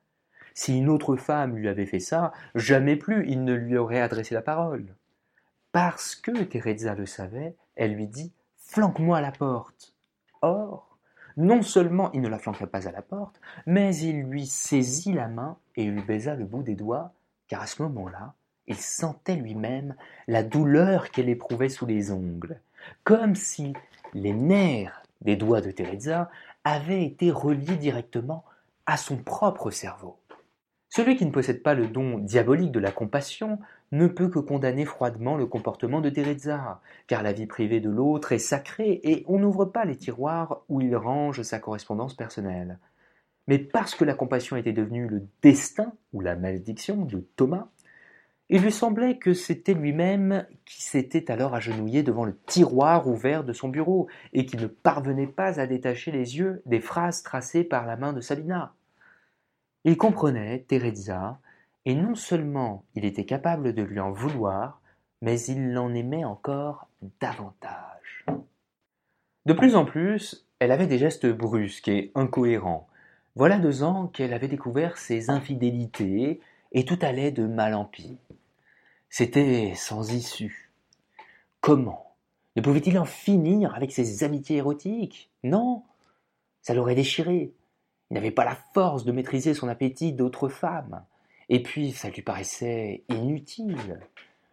Si 0.54 0.78
une 0.78 0.88
autre 0.88 1.16
femme 1.16 1.56
lui 1.56 1.68
avait 1.68 1.84
fait 1.84 2.00
ça, 2.00 2.32
jamais 2.54 2.96
plus 2.96 3.28
il 3.28 3.44
ne 3.44 3.52
lui 3.52 3.76
aurait 3.76 4.00
adressé 4.00 4.34
la 4.34 4.40
parole. 4.40 4.94
Parce 5.72 6.14
que 6.14 6.44
Teresa 6.44 6.94
le 6.94 7.04
savait, 7.04 7.54
elle 7.76 7.94
lui 7.94 8.06
dit 8.06 8.32
Flanque-moi 8.56 9.18
à 9.18 9.20
la 9.20 9.32
porte. 9.32 9.94
Or, 10.40 10.96
non 11.36 11.60
seulement 11.60 12.12
il 12.12 12.22
ne 12.22 12.28
la 12.28 12.38
flanquait 12.38 12.66
pas 12.66 12.88
à 12.88 12.92
la 12.92 13.02
porte, 13.02 13.40
mais 13.66 13.94
il 13.96 14.22
lui 14.22 14.46
saisit 14.46 15.12
la 15.12 15.28
main 15.28 15.58
et 15.76 15.84
lui 15.84 16.00
baisa 16.00 16.34
le 16.34 16.46
bout 16.46 16.62
des 16.62 16.76
doigts, 16.76 17.12
car 17.46 17.60
à 17.60 17.66
ce 17.66 17.82
moment-là, 17.82 18.34
il 18.66 18.76
sentait 18.76 19.36
lui-même 19.36 19.94
la 20.26 20.42
douleur 20.42 21.10
qu'elle 21.10 21.28
éprouvait 21.28 21.68
sous 21.68 21.86
les 21.86 22.10
ongles, 22.10 22.60
comme 23.02 23.34
si 23.34 23.72
les 24.14 24.32
nerfs 24.32 25.02
des 25.20 25.36
doigts 25.36 25.60
de 25.60 25.70
Teresa 25.70 26.30
avaient 26.64 27.04
été 27.04 27.30
reliés 27.30 27.76
directement 27.76 28.44
à 28.86 28.96
son 28.96 29.16
propre 29.16 29.70
cerveau. 29.70 30.18
Celui 30.88 31.16
qui 31.16 31.26
ne 31.26 31.32
possède 31.32 31.62
pas 31.62 31.74
le 31.74 31.88
don 31.88 32.18
diabolique 32.18 32.70
de 32.70 32.78
la 32.78 32.92
compassion 32.92 33.58
ne 33.90 34.06
peut 34.06 34.28
que 34.28 34.38
condamner 34.38 34.84
froidement 34.84 35.36
le 35.36 35.46
comportement 35.46 36.00
de 36.00 36.08
Teresa, 36.08 36.80
car 37.08 37.22
la 37.22 37.32
vie 37.32 37.46
privée 37.46 37.80
de 37.80 37.90
l'autre 37.90 38.32
est 38.32 38.38
sacrée 38.38 39.00
et 39.02 39.24
on 39.26 39.40
n'ouvre 39.40 39.64
pas 39.64 39.84
les 39.84 39.96
tiroirs 39.96 40.62
où 40.68 40.80
il 40.80 40.94
range 40.94 41.42
sa 41.42 41.58
correspondance 41.58 42.14
personnelle. 42.14 42.78
Mais 43.48 43.58
parce 43.58 43.94
que 43.94 44.04
la 44.04 44.14
compassion 44.14 44.56
était 44.56 44.72
devenue 44.72 45.08
le 45.08 45.26
destin 45.42 45.92
ou 46.12 46.20
la 46.20 46.36
malédiction 46.36 47.04
de 47.04 47.26
Thomas, 47.36 47.68
il 48.50 48.62
lui 48.62 48.72
semblait 48.72 49.18
que 49.18 49.32
c'était 49.32 49.74
lui-même 49.74 50.46
qui 50.66 50.82
s'était 50.82 51.30
alors 51.30 51.54
agenouillé 51.54 52.02
devant 52.02 52.24
le 52.24 52.36
tiroir 52.46 53.08
ouvert 53.08 53.44
de 53.44 53.52
son 53.52 53.68
bureau, 53.68 54.08
et 54.32 54.44
qui 54.44 54.56
ne 54.56 54.66
parvenait 54.66 55.26
pas 55.26 55.60
à 55.60 55.66
détacher 55.66 56.10
les 56.10 56.36
yeux 56.36 56.62
des 56.66 56.80
phrases 56.80 57.22
tracées 57.22 57.64
par 57.64 57.86
la 57.86 57.96
main 57.96 58.12
de 58.12 58.20
Sabina. 58.20 58.74
Il 59.84 59.96
comprenait 59.96 60.64
Teresa, 60.68 61.38
et 61.86 61.94
non 61.94 62.14
seulement 62.14 62.84
il 62.94 63.04
était 63.04 63.26
capable 63.26 63.74
de 63.74 63.82
lui 63.82 64.00
en 64.00 64.12
vouloir, 64.12 64.80
mais 65.22 65.40
il 65.40 65.72
l'en 65.72 65.94
aimait 65.94 66.24
encore 66.24 66.88
davantage. 67.20 68.26
De 69.46 69.52
plus 69.52 69.74
en 69.74 69.84
plus, 69.84 70.46
elle 70.58 70.72
avait 70.72 70.86
des 70.86 70.98
gestes 70.98 71.26
brusques 71.26 71.88
et 71.88 72.12
incohérents. 72.14 72.88
Voilà 73.36 73.58
deux 73.58 73.82
ans 73.82 74.06
qu'elle 74.06 74.32
avait 74.32 74.48
découvert 74.48 74.96
ses 74.96 75.28
infidélités, 75.28 76.40
et 76.74 76.84
tout 76.84 76.98
allait 77.00 77.30
de 77.30 77.46
mal 77.46 77.72
en 77.72 77.84
pis. 77.84 78.18
C'était 79.08 79.72
sans 79.76 80.12
issue. 80.12 80.72
Comment 81.60 82.14
Ne 82.56 82.62
pouvait-il 82.62 82.98
en 82.98 83.04
finir 83.04 83.74
avec 83.74 83.92
ses 83.92 84.24
amitiés 84.24 84.56
érotiques? 84.56 85.30
Non, 85.44 85.84
ça 86.60 86.74
l'aurait 86.74 86.96
déchiré. 86.96 87.52
Il 88.10 88.14
n'avait 88.14 88.32
pas 88.32 88.44
la 88.44 88.58
force 88.74 89.04
de 89.04 89.12
maîtriser 89.12 89.54
son 89.54 89.68
appétit 89.68 90.12
d'autres 90.12 90.48
femmes. 90.48 91.04
Et 91.48 91.62
puis, 91.62 91.92
ça 91.92 92.10
lui 92.10 92.22
paraissait 92.22 93.04
inutile. 93.08 94.00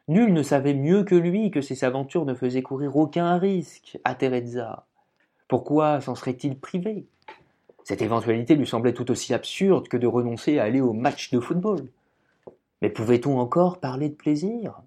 Nul 0.07 0.31
ne 0.33 0.43
savait 0.43 0.73
mieux 0.73 1.03
que 1.03 1.15
lui 1.15 1.51
que 1.51 1.61
ces 1.61 1.83
aventures 1.83 2.25
ne 2.25 2.33
faisaient 2.33 2.61
courir 2.61 2.97
aucun 2.97 3.37
risque 3.37 3.97
à 4.03 4.13
Teresa. 4.13 4.85
Pourquoi 5.47 6.01
s'en 6.01 6.15
serait-il 6.15 6.57
privé? 6.59 7.07
Cette 7.83 8.01
éventualité 8.01 8.55
lui 8.55 8.67
semblait 8.67 8.93
tout 8.93 9.09
aussi 9.09 9.33
absurde 9.33 9.87
que 9.87 9.97
de 9.97 10.07
renoncer 10.07 10.59
à 10.59 10.63
aller 10.63 10.81
au 10.81 10.93
match 10.93 11.31
de 11.31 11.39
football. 11.39 11.87
Mais 12.81 12.89
pouvait-on 12.89 13.39
encore 13.39 13.79
parler 13.79 14.09
de 14.09 14.15
plaisir? 14.15 14.81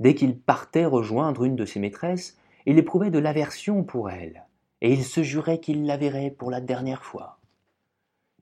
Dès 0.00 0.14
qu'il 0.14 0.38
partait 0.38 0.84
rejoindre 0.84 1.44
une 1.44 1.56
de 1.56 1.64
ses 1.64 1.80
maîtresses, 1.80 2.36
il 2.66 2.78
éprouvait 2.78 3.10
de 3.10 3.18
l'aversion 3.18 3.84
pour 3.84 4.10
elle, 4.10 4.46
et 4.80 4.92
il 4.92 5.04
se 5.04 5.22
jurait 5.22 5.60
qu'il 5.60 5.86
la 5.86 5.96
verrait 5.96 6.30
pour 6.30 6.50
la 6.50 6.60
dernière 6.60 7.04
fois. 7.04 7.38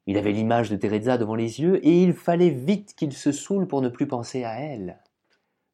Il 0.07 0.19
avait 0.19 0.33
l'image 0.33 0.71
de 0.71 0.77
Teresa 0.77 1.19
devant 1.19 1.37
les 1.37 1.61
yeux, 1.61 1.85
et 1.87 2.03
il 2.03 2.13
fallait 2.13 2.51
vite 2.51 2.95
qu'il 2.95 3.13
se 3.13 3.31
saoule 3.31 3.69
pour 3.69 3.83
ne 3.83 3.89
plus 3.89 4.09
penser 4.09 4.45
à 4.45 4.59
elle. 4.59 4.99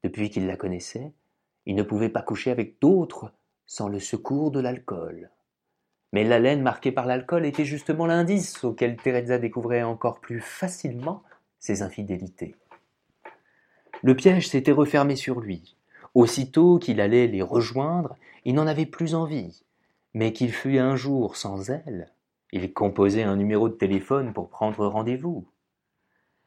Depuis 0.02 0.30
qu'il 0.30 0.46
la 0.46 0.56
connaissait, 0.56 1.12
il 1.66 1.74
ne 1.74 1.82
pouvait 1.82 2.08
pas 2.08 2.22
coucher 2.22 2.50
avec 2.50 2.80
d'autres 2.80 3.32
sans 3.66 3.88
le 3.88 4.00
secours 4.00 4.50
de 4.50 4.60
l'alcool. 4.60 5.30
Mais 6.12 6.24
l'haleine 6.24 6.62
marquée 6.62 6.92
par 6.92 7.06
l'alcool 7.06 7.44
était 7.44 7.66
justement 7.66 8.06
l'indice 8.06 8.64
auquel 8.64 8.96
Teresa 8.96 9.38
découvrait 9.38 9.82
encore 9.82 10.20
plus 10.20 10.40
facilement 10.40 11.22
ses 11.58 11.82
infidélités. 11.82 12.54
Le 14.02 14.14
piège 14.14 14.48
s'était 14.48 14.72
refermé 14.72 15.16
sur 15.16 15.40
lui. 15.40 15.76
Aussitôt 16.14 16.78
qu'il 16.78 17.00
allait 17.00 17.26
les 17.26 17.42
rejoindre, 17.42 18.16
il 18.44 18.54
n'en 18.54 18.66
avait 18.66 18.86
plus 18.86 19.14
envie. 19.14 19.62
Mais 20.14 20.32
qu'il 20.32 20.52
fût 20.52 20.78
un 20.78 20.96
jour 20.96 21.36
sans 21.36 21.70
elle, 21.70 22.10
il 22.52 22.72
composait 22.72 23.24
un 23.24 23.36
numéro 23.36 23.68
de 23.68 23.74
téléphone 23.74 24.32
pour 24.32 24.48
prendre 24.48 24.86
rendez-vous. 24.86 25.46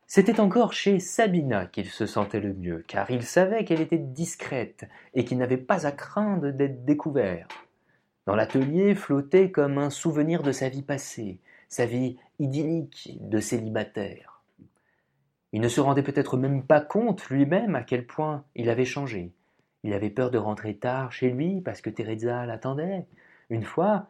C'était 0.07 0.39
encore 0.39 0.73
chez 0.73 0.99
Sabina 0.99 1.67
qu'il 1.67 1.87
se 1.87 2.05
sentait 2.05 2.39
le 2.39 2.53
mieux, 2.53 2.83
car 2.87 3.09
il 3.11 3.23
savait 3.23 3.63
qu'elle 3.63 3.81
était 3.81 3.97
discrète 3.97 4.85
et 5.13 5.23
qu'il 5.23 5.37
n'avait 5.37 5.57
pas 5.57 5.85
à 5.85 5.91
craindre 5.91 6.49
d'être 6.49 6.83
découvert. 6.83 7.47
Dans 8.25 8.35
l'atelier 8.35 8.93
flottait 8.95 9.51
comme 9.51 9.77
un 9.77 9.89
souvenir 9.89 10.43
de 10.43 10.51
sa 10.51 10.69
vie 10.69 10.81
passée, 10.81 11.39
sa 11.69 11.85
vie 11.85 12.17
idyllique 12.39 13.17
de 13.21 13.39
célibataire. 13.39 14.30
Il 15.53 15.61
ne 15.61 15.67
se 15.67 15.81
rendait 15.81 16.03
peut-être 16.03 16.37
même 16.37 16.63
pas 16.63 16.81
compte 16.81 17.29
lui-même 17.29 17.75
à 17.75 17.83
quel 17.83 18.05
point 18.05 18.43
il 18.55 18.69
avait 18.69 18.85
changé. 18.85 19.33
Il 19.83 19.93
avait 19.93 20.09
peur 20.09 20.31
de 20.31 20.37
rentrer 20.37 20.75
tard 20.75 21.11
chez 21.11 21.29
lui 21.29 21.61
parce 21.61 21.81
que 21.81 21.89
Teresa 21.89 22.45
l'attendait. 22.45 23.05
Une 23.49 23.63
fois, 23.63 24.07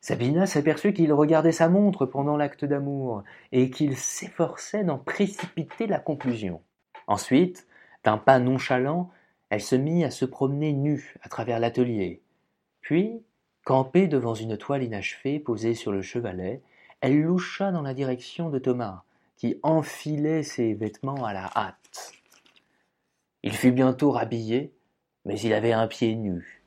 Sabina 0.00 0.46
s'aperçut 0.46 0.92
qu'il 0.92 1.12
regardait 1.12 1.52
sa 1.52 1.68
montre 1.68 2.06
pendant 2.06 2.36
l'acte 2.36 2.64
d'amour 2.64 3.24
et 3.52 3.70
qu'il 3.70 3.96
s'efforçait 3.96 4.84
d'en 4.84 4.98
précipiter 4.98 5.86
la 5.86 5.98
conclusion. 5.98 6.62
Ensuite, 7.06 7.66
d'un 8.04 8.16
pas 8.16 8.38
nonchalant, 8.38 9.10
elle 9.50 9.60
se 9.60 9.74
mit 9.74 10.04
à 10.04 10.10
se 10.10 10.24
promener 10.24 10.72
nue 10.72 11.16
à 11.22 11.28
travers 11.28 11.58
l'atelier. 11.58 12.22
Puis, 12.80 13.22
campée 13.64 14.06
devant 14.06 14.34
une 14.34 14.56
toile 14.56 14.84
inachevée 14.84 15.40
posée 15.40 15.74
sur 15.74 15.90
le 15.90 16.00
chevalet, 16.00 16.62
elle 17.00 17.20
loucha 17.20 17.72
dans 17.72 17.82
la 17.82 17.94
direction 17.94 18.50
de 18.50 18.58
Thomas, 18.58 19.02
qui 19.38 19.58
enfilait 19.62 20.42
ses 20.42 20.74
vêtements 20.74 21.24
à 21.24 21.32
la 21.32 21.50
hâte. 21.56 22.12
Il 23.42 23.52
fut 23.54 23.72
bientôt 23.72 24.10
rhabillé, 24.10 24.74
mais 25.24 25.40
il 25.40 25.54
avait 25.54 25.72
un 25.72 25.86
pied 25.86 26.14
nu. 26.16 26.64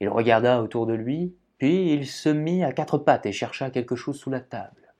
Il 0.00 0.08
regarda 0.08 0.62
autour 0.62 0.86
de 0.86 0.94
lui, 0.94 1.36
puis 1.58 1.92
il 1.92 2.06
se 2.06 2.30
mit 2.30 2.64
à 2.64 2.72
quatre 2.72 2.98
pattes 2.98 3.26
et 3.26 3.32
chercha 3.32 3.70
quelque 3.70 3.96
chose 3.96 4.18
sous 4.18 4.30
la 4.30 4.40
table. 4.40 4.94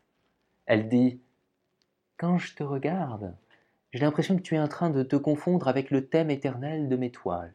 Elle 0.67 0.89
dit 0.89 1.21
Quand 2.19 2.39
je 2.39 2.55
te 2.55 2.63
regarde, 2.63 3.35
j'ai 3.93 4.01
l'impression 4.01 4.37
que 4.37 4.43
tu 4.43 4.55
es 4.55 4.61
en 4.61 4.69
train 4.69 4.91
de 4.91 5.03
te 5.03 5.17
confondre 5.17 5.69
avec 5.69 5.91
le 5.91 6.07
thème 6.07 6.31
éternel 6.31 6.89
de 6.89 6.97
mes 6.97 7.11
toiles. 7.11 7.55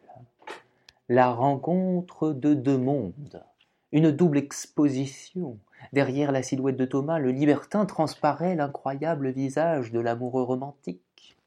La 1.07 1.31
rencontre 1.31 2.31
de 2.31 2.53
deux 2.55 2.77
mondes, 2.77 3.43
une 3.91 4.11
double 4.11 4.37
exposition, 4.37 5.59
Derrière 5.93 6.31
la 6.31 6.43
silhouette 6.43 6.77
de 6.77 6.85
Thomas, 6.85 7.19
le 7.19 7.31
libertin 7.31 7.85
transparaît 7.85 8.55
l'incroyable 8.55 9.31
visage 9.31 9.91
de 9.91 9.99
l'amoureux 9.99 10.43
romantique. 10.43 11.37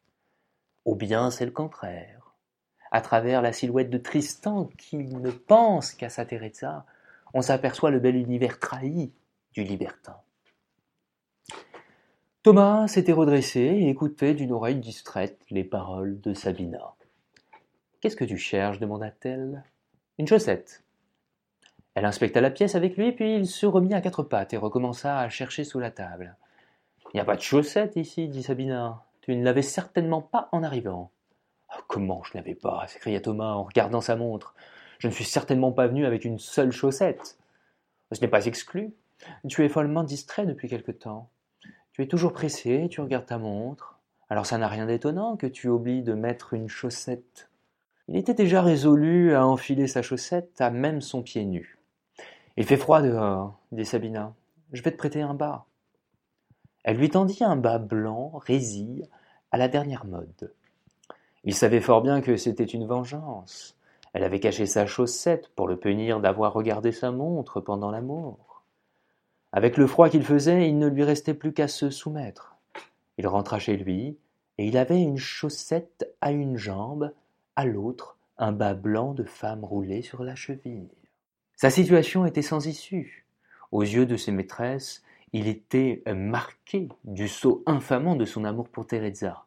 Ou 0.84 0.96
bien 0.96 1.30
c'est 1.30 1.46
le 1.46 1.50
contraire. 1.50 2.34
À 2.90 3.00
travers 3.00 3.42
la 3.42 3.52
silhouette 3.52 3.90
de 3.90 3.98
Tristan, 3.98 4.68
qui 4.78 4.96
ne 4.98 5.30
pense 5.30 5.92
qu'à 5.92 6.10
sa 6.10 6.26
Teresa, 6.26 6.84
on 7.32 7.42
s'aperçoit 7.42 7.90
le 7.90 8.00
bel 8.00 8.16
univers 8.16 8.60
trahi 8.60 9.12
du 9.52 9.64
libertin. 9.64 10.16
Thomas 12.42 12.86
s'était 12.88 13.12
redressé 13.12 13.60
et 13.60 13.88
écoutait 13.88 14.34
d'une 14.34 14.52
oreille 14.52 14.78
distraite 14.78 15.40
les 15.50 15.64
paroles 15.64 16.20
de 16.20 16.34
Sabina. 16.34 16.94
Qu'est-ce 18.00 18.16
que 18.16 18.24
tu 18.24 18.36
cherches? 18.36 18.78
demanda-t-elle. 18.78 19.64
Une 20.18 20.28
chaussette, 20.28 20.83
elle 21.94 22.06
inspecta 22.06 22.40
la 22.40 22.50
pièce 22.50 22.74
avec 22.74 22.96
lui, 22.96 23.12
puis 23.12 23.36
il 23.36 23.46
se 23.46 23.66
remit 23.66 23.94
à 23.94 24.00
quatre 24.00 24.24
pattes 24.24 24.52
et 24.52 24.56
recommença 24.56 25.18
à 25.18 25.28
chercher 25.28 25.62
sous 25.62 25.78
la 25.78 25.92
table. 25.92 26.36
Il 27.12 27.16
n'y 27.16 27.20
a 27.20 27.24
pas 27.24 27.36
de 27.36 27.40
chaussettes 27.40 27.94
ici, 27.94 28.28
dit 28.28 28.42
Sabina. 28.42 29.04
Tu 29.20 29.36
ne 29.36 29.44
l'avais 29.44 29.62
certainement 29.62 30.20
pas 30.20 30.48
en 30.50 30.64
arrivant. 30.64 31.12
Ah, 31.68 31.78
comment 31.86 32.22
je 32.24 32.32
ne 32.34 32.40
l'avais 32.40 32.56
pas 32.56 32.84
s'écria 32.88 33.20
Thomas 33.20 33.52
en 33.52 33.62
regardant 33.62 34.00
sa 34.00 34.16
montre. 34.16 34.54
Je 34.98 35.06
ne 35.06 35.12
suis 35.12 35.24
certainement 35.24 35.70
pas 35.70 35.86
venu 35.86 36.04
avec 36.04 36.24
une 36.24 36.40
seule 36.40 36.72
chaussette. 36.72 37.38
Ce 38.10 38.20
n'est 38.20 38.28
pas 38.28 38.46
exclu. 38.46 38.92
Tu 39.48 39.64
es 39.64 39.68
follement 39.68 40.02
distrait 40.02 40.46
depuis 40.46 40.68
quelque 40.68 40.92
temps. 40.92 41.28
Tu 41.92 42.02
es 42.02 42.06
toujours 42.06 42.32
pressé, 42.32 42.88
tu 42.90 43.00
regardes 43.00 43.26
ta 43.26 43.38
montre. 43.38 44.00
Alors 44.28 44.46
ça 44.46 44.58
n'a 44.58 44.66
rien 44.66 44.86
d'étonnant 44.86 45.36
que 45.36 45.46
tu 45.46 45.68
oublies 45.68 46.02
de 46.02 46.14
mettre 46.14 46.54
une 46.54 46.68
chaussette. 46.68 47.48
Il 48.08 48.16
était 48.16 48.34
déjà 48.34 48.62
résolu 48.62 49.34
à 49.34 49.46
enfiler 49.46 49.86
sa 49.86 50.02
chaussette 50.02 50.60
à 50.60 50.70
même 50.70 51.00
son 51.00 51.22
pied 51.22 51.44
nu. 51.44 51.78
Il 52.56 52.64
fait 52.64 52.76
froid 52.76 53.02
dehors, 53.02 53.58
dit 53.72 53.84
Sabina. 53.84 54.32
Je 54.72 54.82
vais 54.82 54.92
te 54.92 54.96
prêter 54.96 55.20
un 55.22 55.34
bas. 55.34 55.66
Elle 56.84 56.98
lui 56.98 57.10
tendit 57.10 57.42
un 57.42 57.56
bas 57.56 57.78
blanc, 57.78 58.32
résille, 58.34 59.08
à 59.50 59.56
la 59.56 59.68
dernière 59.68 60.04
mode. 60.04 60.52
Il 61.42 61.54
savait 61.54 61.80
fort 61.80 62.02
bien 62.02 62.20
que 62.20 62.36
c'était 62.36 62.64
une 62.64 62.86
vengeance. 62.86 63.76
Elle 64.12 64.22
avait 64.22 64.38
caché 64.38 64.66
sa 64.66 64.86
chaussette 64.86 65.48
pour 65.56 65.66
le 65.66 65.76
punir 65.76 66.20
d'avoir 66.20 66.52
regardé 66.52 66.92
sa 66.92 67.10
montre 67.10 67.60
pendant 67.60 67.90
l'amour. 67.90 68.62
Avec 69.52 69.76
le 69.76 69.88
froid 69.88 70.08
qu'il 70.08 70.24
faisait, 70.24 70.68
il 70.68 70.78
ne 70.78 70.86
lui 70.86 71.02
restait 71.02 71.34
plus 71.34 71.52
qu'à 71.52 71.68
se 71.68 71.90
soumettre. 71.90 72.56
Il 73.18 73.26
rentra 73.26 73.58
chez 73.58 73.76
lui, 73.76 74.16
et 74.58 74.66
il 74.66 74.76
avait 74.76 75.00
une 75.00 75.18
chaussette 75.18 76.08
à 76.20 76.30
une 76.30 76.56
jambe, 76.56 77.12
à 77.56 77.64
l'autre 77.64 78.16
un 78.38 78.52
bas 78.52 78.74
blanc 78.74 79.14
de 79.14 79.24
femme 79.24 79.64
roulé 79.64 80.02
sur 80.02 80.22
la 80.22 80.34
cheville. 80.34 80.90
Sa 81.64 81.70
situation 81.70 82.26
était 82.26 82.42
sans 82.42 82.66
issue. 82.66 83.24
Aux 83.72 83.80
yeux 83.80 84.04
de 84.04 84.18
ses 84.18 84.32
maîtresses, 84.32 85.02
il 85.32 85.48
était 85.48 86.02
marqué 86.14 86.90
du 87.04 87.26
sceau 87.26 87.62
infamant 87.64 88.16
de 88.16 88.26
son 88.26 88.44
amour 88.44 88.68
pour 88.68 88.86
Teresa. 88.86 89.46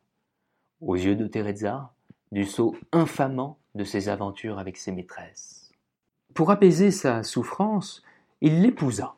Aux 0.81 0.95
yeux 0.95 1.15
de 1.15 1.27
Teresa, 1.27 1.93
du 2.31 2.45
sceau 2.45 2.75
infamant 2.91 3.59
de 3.75 3.83
ses 3.83 4.09
aventures 4.09 4.57
avec 4.57 4.77
ses 4.77 4.91
maîtresses. 4.91 5.71
Pour 6.33 6.49
apaiser 6.49 6.89
sa 6.89 7.21
souffrance, 7.21 8.01
il 8.41 8.63
l'épousa. 8.63 9.13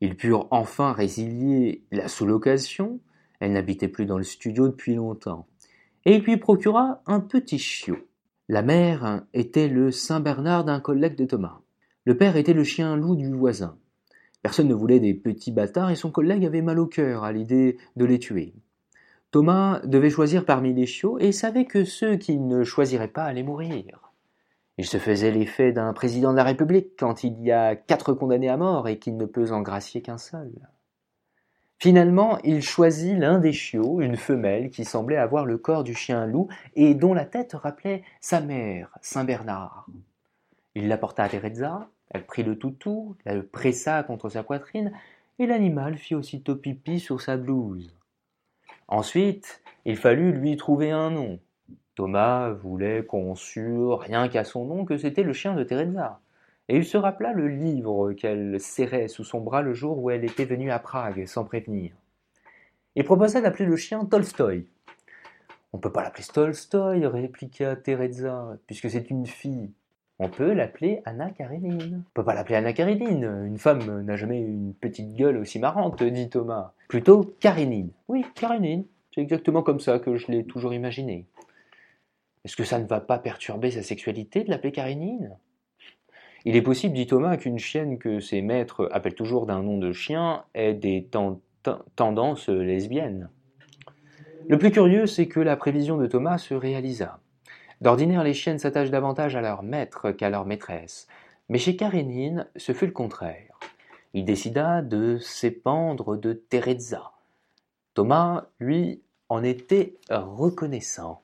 Ils 0.00 0.16
purent 0.16 0.48
enfin 0.50 0.94
résilier 0.94 1.84
la 1.90 2.08
sous-location, 2.08 3.00
elle 3.38 3.52
n'habitait 3.52 3.88
plus 3.88 4.06
dans 4.06 4.16
le 4.16 4.24
studio 4.24 4.66
depuis 4.68 4.94
longtemps, 4.94 5.46
et 6.06 6.14
il 6.16 6.22
lui 6.22 6.38
procura 6.38 7.02
un 7.04 7.20
petit 7.20 7.58
chiot. 7.58 7.98
La 8.48 8.62
mère 8.62 9.26
était 9.34 9.68
le 9.68 9.90
Saint-Bernard 9.90 10.64
d'un 10.64 10.80
collègue 10.80 11.16
de 11.16 11.26
Thomas. 11.26 11.60
Le 12.06 12.16
père 12.16 12.36
était 12.36 12.52
le 12.52 12.64
chien 12.64 12.96
loup 12.96 13.16
du 13.16 13.32
voisin. 13.32 13.78
Personne 14.42 14.68
ne 14.68 14.74
voulait 14.74 15.00
des 15.00 15.14
petits 15.14 15.52
bâtards 15.52 15.90
et 15.90 15.96
son 15.96 16.10
collègue 16.10 16.44
avait 16.44 16.60
mal 16.60 16.78
au 16.78 16.86
cœur 16.86 17.24
à 17.24 17.32
l'idée 17.32 17.78
de 17.96 18.04
les 18.04 18.18
tuer. 18.18 18.52
Thomas 19.30 19.80
devait 19.84 20.10
choisir 20.10 20.44
parmi 20.44 20.74
les 20.74 20.84
chiots 20.84 21.18
et 21.18 21.32
savait 21.32 21.64
que 21.64 21.84
ceux 21.84 22.16
qu'il 22.16 22.46
ne 22.46 22.62
choisirait 22.62 23.08
pas 23.08 23.24
allaient 23.24 23.42
mourir. 23.42 24.12
Il 24.76 24.84
se 24.84 24.98
faisait 24.98 25.30
l'effet 25.30 25.72
d'un 25.72 25.92
président 25.94 26.32
de 26.32 26.36
la 26.36 26.44
République 26.44 26.90
quand 26.98 27.24
il 27.24 27.40
y 27.40 27.52
a 27.52 27.74
quatre 27.74 28.12
condamnés 28.12 28.50
à 28.50 28.58
mort 28.58 28.86
et 28.86 28.98
qu'il 28.98 29.16
ne 29.16 29.24
peut 29.24 29.50
en 29.50 29.62
gracier 29.62 30.02
qu'un 30.02 30.18
seul. 30.18 30.52
Finalement, 31.78 32.38
il 32.44 32.62
choisit 32.62 33.16
l'un 33.18 33.38
des 33.38 33.52
chiots, 33.52 34.00
une 34.00 34.16
femelle 34.16 34.70
qui 34.70 34.84
semblait 34.84 35.16
avoir 35.16 35.46
le 35.46 35.58
corps 35.58 35.84
du 35.84 35.94
chien 35.94 36.26
loup 36.26 36.48
et 36.74 36.94
dont 36.94 37.14
la 37.14 37.24
tête 37.24 37.54
rappelait 37.54 38.02
sa 38.20 38.40
mère, 38.40 38.90
Saint 39.00 39.24
Bernard. 39.24 39.86
Il 40.74 40.88
l'apporta 40.88 41.24
à 41.24 41.28
Teresa, 41.28 41.88
elle 42.14 42.24
prit 42.24 42.42
le 42.42 42.58
toutou, 42.58 43.16
la 43.26 43.42
pressa 43.42 44.02
contre 44.02 44.30
sa 44.30 44.42
poitrine, 44.42 44.92
et 45.38 45.46
l'animal 45.46 45.98
fit 45.98 46.14
aussitôt 46.14 46.56
pipi 46.56 47.00
sur 47.00 47.20
sa 47.20 47.36
blouse. 47.36 47.94
Ensuite, 48.88 49.62
il 49.84 49.96
fallut 49.96 50.32
lui 50.32 50.56
trouver 50.56 50.90
un 50.90 51.10
nom. 51.10 51.38
Thomas 51.94 52.50
voulait 52.50 53.04
qu'on 53.04 53.34
sût 53.34 53.92
rien 53.92 54.28
qu'à 54.28 54.44
son 54.44 54.64
nom 54.64 54.84
que 54.84 54.96
c'était 54.96 55.22
le 55.22 55.32
chien 55.32 55.54
de 55.54 55.64
Teresa 55.64 56.20
et 56.68 56.76
il 56.76 56.84
se 56.84 56.96
rappela 56.96 57.32
le 57.32 57.48
livre 57.48 58.12
qu'elle 58.12 58.58
serrait 58.58 59.08
sous 59.08 59.24
son 59.24 59.40
bras 59.40 59.62
le 59.62 59.74
jour 59.74 59.98
où 59.98 60.10
elle 60.10 60.24
était 60.24 60.46
venue 60.46 60.70
à 60.70 60.78
Prague 60.78 61.26
sans 61.26 61.44
prévenir. 61.44 61.92
Il 62.94 63.04
proposa 63.04 63.40
d'appeler 63.40 63.66
le 63.66 63.76
chien 63.76 64.04
Tolstoï. 64.04 64.66
On 65.72 65.78
ne 65.78 65.82
peut 65.82 65.92
pas 65.92 66.02
l'appeler 66.02 66.24
Tolstoï, 66.32 67.06
répliqua 67.06 67.76
Teresa, 67.76 68.56
puisque 68.66 68.88
c'est 68.88 69.10
une 69.10 69.26
fille. 69.26 69.72
On 70.18 70.28
peut 70.28 70.52
l'appeler 70.52 71.00
Anna 71.04 71.30
Karenine. 71.30 72.04
On 72.06 72.10
peut 72.14 72.24
pas 72.24 72.34
l'appeler 72.34 72.56
Anna 72.56 72.72
Karenine. 72.72 73.24
Une 73.46 73.58
femme 73.58 74.02
n'a 74.02 74.16
jamais 74.16 74.40
une 74.40 74.74
petite 74.74 75.14
gueule 75.14 75.36
aussi 75.36 75.58
marrante, 75.58 76.02
dit 76.02 76.28
Thomas. 76.28 76.72
Plutôt 76.88 77.34
Karenine. 77.40 77.90
Oui, 78.08 78.24
Karenine. 78.34 78.84
C'est 79.14 79.20
exactement 79.20 79.62
comme 79.62 79.80
ça 79.80 79.98
que 79.98 80.16
je 80.16 80.30
l'ai 80.30 80.44
toujours 80.44 80.72
imaginé. 80.74 81.26
Est-ce 82.44 82.56
que 82.56 82.64
ça 82.64 82.78
ne 82.78 82.86
va 82.86 83.00
pas 83.00 83.18
perturber 83.18 83.70
sa 83.70 83.82
sexualité 83.82 84.44
de 84.44 84.50
l'appeler 84.50 84.72
Karenine 84.72 85.36
il 86.46 86.56
est 86.56 86.62
possible, 86.62 86.94
dit 86.94 87.06
Thomas, 87.06 87.38
qu'une 87.38 87.58
chienne 87.58 87.98
que 87.98 88.20
ses 88.20 88.42
maîtres 88.42 88.86
appellent 88.92 89.14
toujours 89.14 89.46
d'un 89.46 89.62
nom 89.62 89.78
de 89.78 89.92
chien 89.92 90.44
ait 90.52 90.74
des 90.74 91.08
tendances 91.96 92.50
lesbiennes. 92.50 93.30
Le 94.46 94.58
plus 94.58 94.70
curieux, 94.70 95.06
c'est 95.06 95.26
que 95.26 95.40
la 95.40 95.56
prévision 95.56 95.96
de 95.96 96.06
Thomas 96.06 96.36
se 96.36 96.52
réalisa. 96.52 97.18
D'ordinaire, 97.80 98.24
les 98.24 98.34
chiennes 98.34 98.58
s'attachent 98.58 98.90
davantage 98.90 99.36
à 99.36 99.40
leur 99.40 99.62
maître 99.62 100.10
qu'à 100.12 100.30
leur 100.30 100.46
maîtresse, 100.46 101.08
mais 101.48 101.58
chez 101.58 101.76
Karénine, 101.76 102.46
ce 102.56 102.72
fut 102.72 102.86
le 102.86 102.92
contraire. 102.92 103.58
Il 104.14 104.24
décida 104.24 104.80
de 104.80 105.18
s'épandre 105.18 106.16
de 106.16 106.32
Teresa. 106.32 107.12
Thomas, 107.94 108.46
lui, 108.60 109.02
en 109.28 109.42
était 109.42 109.96
reconnaissant. 110.08 111.22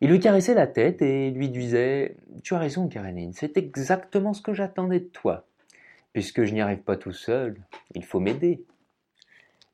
Il 0.00 0.10
lui 0.10 0.20
caressait 0.20 0.54
la 0.54 0.66
tête 0.66 1.02
et 1.02 1.30
lui 1.30 1.48
disait 1.48 2.16
Tu 2.42 2.54
as 2.54 2.58
raison, 2.58 2.88
Karénine, 2.88 3.32
c'est 3.32 3.56
exactement 3.56 4.32
ce 4.34 4.42
que 4.42 4.54
j'attendais 4.54 5.00
de 5.00 5.06
toi. 5.06 5.46
Puisque 6.12 6.44
je 6.44 6.52
n'y 6.52 6.60
arrive 6.60 6.82
pas 6.82 6.96
tout 6.96 7.12
seul, 7.12 7.60
il 7.94 8.04
faut 8.04 8.20
m'aider. 8.20 8.64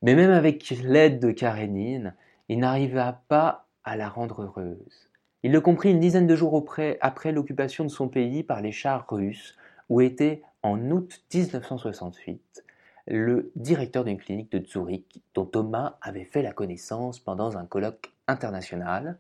Mais 0.03 0.15
même 0.15 0.33
avec 0.33 0.69
l'aide 0.83 1.21
de 1.21 1.31
Karénine, 1.31 2.15
il 2.49 2.59
n'arriva 2.59 3.23
pas 3.29 3.67
à 3.85 3.97
la 3.97 4.09
rendre 4.09 4.43
heureuse. 4.43 5.06
Il 5.47 5.53
le 5.53 5.61
comprit 5.61 5.93
une 5.93 6.01
dizaine 6.01 6.27
de 6.27 6.35
jours 6.35 6.61
après 7.01 7.31
l'occupation 7.31 7.85
de 7.85 7.89
son 7.89 8.09
pays 8.09 8.43
par 8.43 8.61
les 8.61 8.73
chars 8.73 9.07
russes, 9.09 9.57
où 9.89 10.01
était, 10.01 10.43
en 10.65 10.91
août 10.91 11.23
1968, 11.33 12.65
le 13.07 13.53
directeur 13.55 14.03
d'une 14.03 14.19
clinique 14.19 14.51
de 14.51 14.67
Zurich 14.67 15.23
dont 15.35 15.45
Thomas 15.45 15.99
avait 16.03 16.25
fait 16.25 16.43
la 16.43 16.51
connaissance 16.51 17.21
pendant 17.21 17.57
un 17.57 17.65
colloque 17.65 18.13
international, 18.27 19.19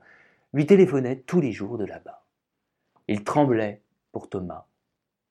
lui 0.52 0.66
téléphonait 0.66 1.14
tous 1.14 1.40
les 1.40 1.52
jours 1.52 1.78
de 1.78 1.84
là-bas. 1.84 2.24
Il 3.06 3.22
tremblait 3.22 3.80
pour 4.10 4.28
Thomas 4.28 4.64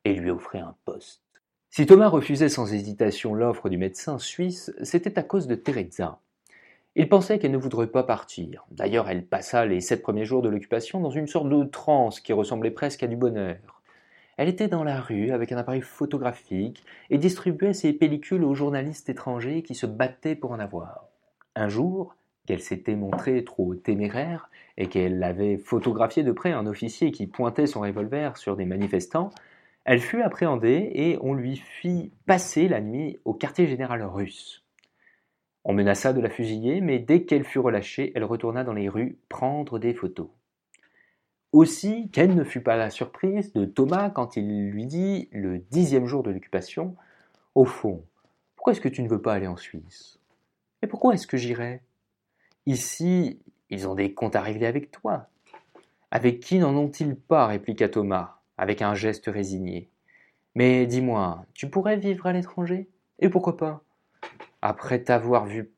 et 0.05 0.13
lui 0.13 0.29
offrait 0.29 0.59
un 0.59 0.77
poste. 0.85 1.23
Si 1.71 1.85
Thomas 1.85 2.07
refusait 2.07 2.47
sans 2.47 2.71
hésitation 2.71 3.33
l'offre 3.33 3.67
du 3.67 3.77
médecin 3.77 4.17
suisse, 4.17 4.71
c'était 4.81 5.19
à 5.19 5.23
cause 5.23 5.47
de 5.47 5.55
Teresa. 5.55 6.21
Il 6.97 7.09
pensait 7.09 7.39
qu'elle 7.39 7.51
ne 7.51 7.57
voudrait 7.57 7.87
pas 7.87 8.03
partir. 8.03 8.65
D'ailleurs, 8.71 9.09
elle 9.09 9.25
passa 9.25 9.65
les 9.65 9.81
sept 9.81 10.01
premiers 10.01 10.23
jours 10.23 10.41
de 10.41 10.47
l'occupation 10.47 11.01
dans 11.01 11.09
une 11.09 11.27
sorte 11.27 11.49
de 11.49 11.63
transe 11.65 12.21
qui 12.21 12.31
ressemblait 12.31 12.71
presque 12.71 13.03
à 13.03 13.07
du 13.07 13.17
bonheur. 13.17 13.81
Elle 14.37 14.47
était 14.47 14.69
dans 14.69 14.85
la 14.85 15.01
rue 15.01 15.31
avec 15.31 15.51
un 15.51 15.57
appareil 15.57 15.81
photographique 15.81 16.85
et 17.09 17.17
distribuait 17.17 17.73
ses 17.73 17.91
pellicules 17.91 18.45
aux 18.45 18.53
journalistes 18.53 19.09
étrangers 19.09 19.61
qui 19.61 19.75
se 19.75 19.85
battaient 19.85 20.35
pour 20.35 20.51
en 20.51 20.59
avoir. 20.59 21.09
Un 21.55 21.67
jour, 21.67 22.15
qu'elle 22.45 22.61
s'était 22.61 22.95
montrée 22.95 23.43
trop 23.43 23.75
téméraire 23.75 24.49
et 24.77 24.87
qu'elle 24.87 25.21
avait 25.23 25.57
photographié 25.57 26.23
de 26.23 26.31
près 26.31 26.53
un 26.53 26.67
officier 26.67 27.11
qui 27.11 27.27
pointait 27.27 27.67
son 27.67 27.81
revolver 27.81 28.37
sur 28.37 28.55
des 28.55 28.65
manifestants, 28.65 29.31
elle 29.83 29.99
fut 29.99 30.21
appréhendée 30.21 30.91
et 30.93 31.17
on 31.21 31.33
lui 31.33 31.57
fit 31.57 32.13
passer 32.25 32.67
la 32.67 32.81
nuit 32.81 33.19
au 33.25 33.33
quartier 33.33 33.67
général 33.67 34.03
russe. 34.03 34.64
On 35.67 35.73
menaça 35.73 36.13
de 36.13 36.21
la 36.21 36.29
fusiller, 36.29 36.79
mais 36.79 36.99
dès 36.99 37.23
qu'elle 37.23 37.43
fut 37.43 37.57
relâchée, 37.57 38.11
elle 38.13 38.23
retourna 38.23 38.63
dans 38.63 38.73
les 38.73 38.87
rues 38.87 39.17
prendre 39.29 39.79
des 39.79 39.95
photos. 39.95 40.29
Aussi, 41.51 42.09
quelle 42.11 42.35
ne 42.35 42.43
fut 42.43 42.61
pas 42.61 42.75
la 42.75 42.91
surprise 42.91 43.51
de 43.53 43.65
Thomas 43.65 44.11
quand 44.11 44.37
il 44.37 44.69
lui 44.69 44.85
dit, 44.85 45.27
le 45.31 45.57
dixième 45.57 46.05
jour 46.05 46.21
de 46.21 46.29
l'occupation, 46.29 46.95
Au 47.55 47.65
fond, 47.65 48.03
pourquoi 48.55 48.73
est-ce 48.73 48.81
que 48.81 48.89
tu 48.89 49.01
ne 49.01 49.07
veux 49.07 49.21
pas 49.21 49.33
aller 49.33 49.47
en 49.47 49.55
Suisse? 49.55 50.19
Et 50.81 50.87
pourquoi 50.87 51.13
est-ce 51.13 51.25
que 51.25 51.37
j'irais? 51.37 51.81
Ici, 52.65 53.39
ils 53.69 53.87
ont 53.87 53.95
des 53.95 54.13
comptes 54.13 54.35
à 54.35 54.41
régler 54.41 54.67
avec 54.67 54.91
toi. 54.91 55.29
Avec 56.11 56.41
qui 56.41 56.59
n'en 56.59 56.75
ont-ils 56.75 57.15
pas 57.15 57.47
répliqua 57.47 57.89
Thomas, 57.89 58.39
avec 58.57 58.81
un 58.81 58.93
geste 58.93 59.27
résigné. 59.27 59.89
Mais 60.53 60.85
dis-moi, 60.85 61.45
tu 61.53 61.69
pourrais 61.69 61.97
vivre 61.97 62.27
à 62.27 62.33
l'étranger? 62.33 62.89
Et 63.19 63.29
pourquoi 63.29 63.55
pas? 63.55 63.84
Après 64.67 65.03
t'avoir 65.03 65.45
vu 65.45 65.71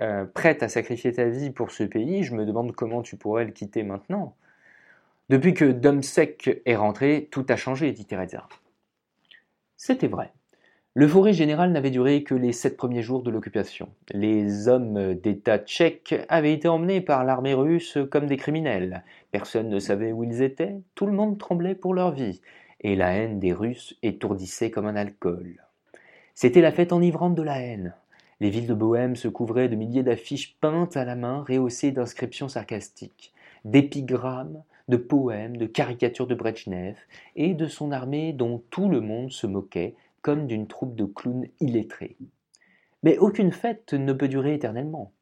euh, 0.00 0.26
prête 0.26 0.62
à 0.62 0.68
sacrifier 0.68 1.14
ta 1.14 1.24
vie 1.30 1.48
pour 1.48 1.70
ce 1.70 1.82
pays, 1.82 2.24
je 2.24 2.34
me 2.34 2.44
demande 2.44 2.72
comment 2.72 3.00
tu 3.00 3.16
pourrais 3.16 3.46
le 3.46 3.52
quitter 3.52 3.84
maintenant. 3.84 4.36
Depuis 5.30 5.54
que 5.54 5.64
Domsec 5.64 6.60
est 6.66 6.76
rentré, 6.76 7.30
tout 7.30 7.46
a 7.48 7.56
changé, 7.56 7.90
dit 7.92 8.04
Teresa. 8.04 8.46
C'était 9.78 10.08
vrai. 10.08 10.30
L'euphorie 10.94 11.32
générale 11.32 11.72
n'avait 11.72 11.88
duré 11.90 12.22
que 12.22 12.34
les 12.34 12.52
sept 12.52 12.76
premiers 12.76 13.02
jours 13.02 13.22
de 13.22 13.30
l'occupation. 13.30 13.88
Les 14.10 14.68
hommes 14.68 15.14
d'État 15.14 15.58
tchèques 15.58 16.14
avaient 16.28 16.52
été 16.52 16.68
emmenés 16.68 17.00
par 17.00 17.24
l'armée 17.24 17.54
russe 17.54 17.96
comme 18.10 18.26
des 18.26 18.36
criminels. 18.36 19.04
Personne 19.30 19.70
ne 19.70 19.78
savait 19.78 20.12
où 20.12 20.22
ils 20.22 20.42
étaient, 20.42 20.82
tout 20.94 21.06
le 21.06 21.12
monde 21.12 21.38
tremblait 21.38 21.74
pour 21.74 21.94
leur 21.94 22.10
vie. 22.12 22.42
et 22.82 22.94
la 22.94 23.12
haine 23.12 23.40
des 23.40 23.54
Russes 23.54 23.96
étourdissait 24.02 24.70
comme 24.70 24.86
un 24.86 24.96
alcool. 24.96 25.69
C'était 26.34 26.60
la 26.60 26.72
fête 26.72 26.92
enivrante 26.92 27.34
de 27.34 27.42
la 27.42 27.60
haine. 27.60 27.94
Les 28.40 28.50
villes 28.50 28.66
de 28.66 28.74
Bohême 28.74 29.16
se 29.16 29.28
couvraient 29.28 29.68
de 29.68 29.76
milliers 29.76 30.02
d'affiches 30.02 30.56
peintes 30.60 30.96
à 30.96 31.04
la 31.04 31.14
main, 31.14 31.44
rehaussées 31.46 31.92
d'inscriptions 31.92 32.48
sarcastiques, 32.48 33.34
d'épigrammes, 33.64 34.62
de 34.88 34.96
poèmes, 34.96 35.56
de 35.56 35.66
caricatures 35.66 36.26
de 36.26 36.34
Brejnev, 36.34 36.96
et 37.36 37.54
de 37.54 37.66
son 37.66 37.92
armée 37.92 38.32
dont 38.32 38.62
tout 38.70 38.88
le 38.88 39.00
monde 39.00 39.30
se 39.30 39.46
moquait, 39.46 39.94
comme 40.22 40.46
d'une 40.46 40.66
troupe 40.66 40.94
de 40.94 41.04
clowns 41.04 41.48
illettrés. 41.60 42.16
Mais 43.02 43.18
aucune 43.18 43.52
fête 43.52 43.92
ne 43.92 44.12
peut 44.12 44.28
durer 44.28 44.54
éternellement. 44.54 45.12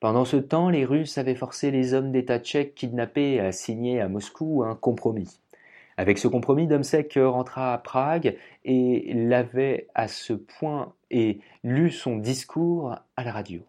Pendant 0.00 0.24
ce 0.24 0.36
temps, 0.36 0.70
les 0.70 0.84
Russes 0.84 1.18
avaient 1.18 1.34
forcé 1.34 1.70
les 1.70 1.92
hommes 1.92 2.12
d'État 2.12 2.38
tchèques 2.38 2.74
kidnappés 2.74 3.40
à 3.40 3.50
signer 3.52 4.00
à 4.00 4.08
Moscou 4.08 4.62
un 4.62 4.76
compromis. 4.76 5.40
Avec 5.98 6.18
ce 6.18 6.28
compromis, 6.28 6.68
Domsek 6.68 7.18
rentra 7.20 7.74
à 7.74 7.78
Prague 7.78 8.36
et 8.64 9.12
l'avait 9.14 9.88
à 9.96 10.06
ce 10.06 10.32
point 10.32 10.94
et 11.10 11.40
lut 11.64 11.90
son 11.90 12.16
discours 12.16 12.94
à 13.16 13.24
la 13.24 13.32
radio. 13.32 13.62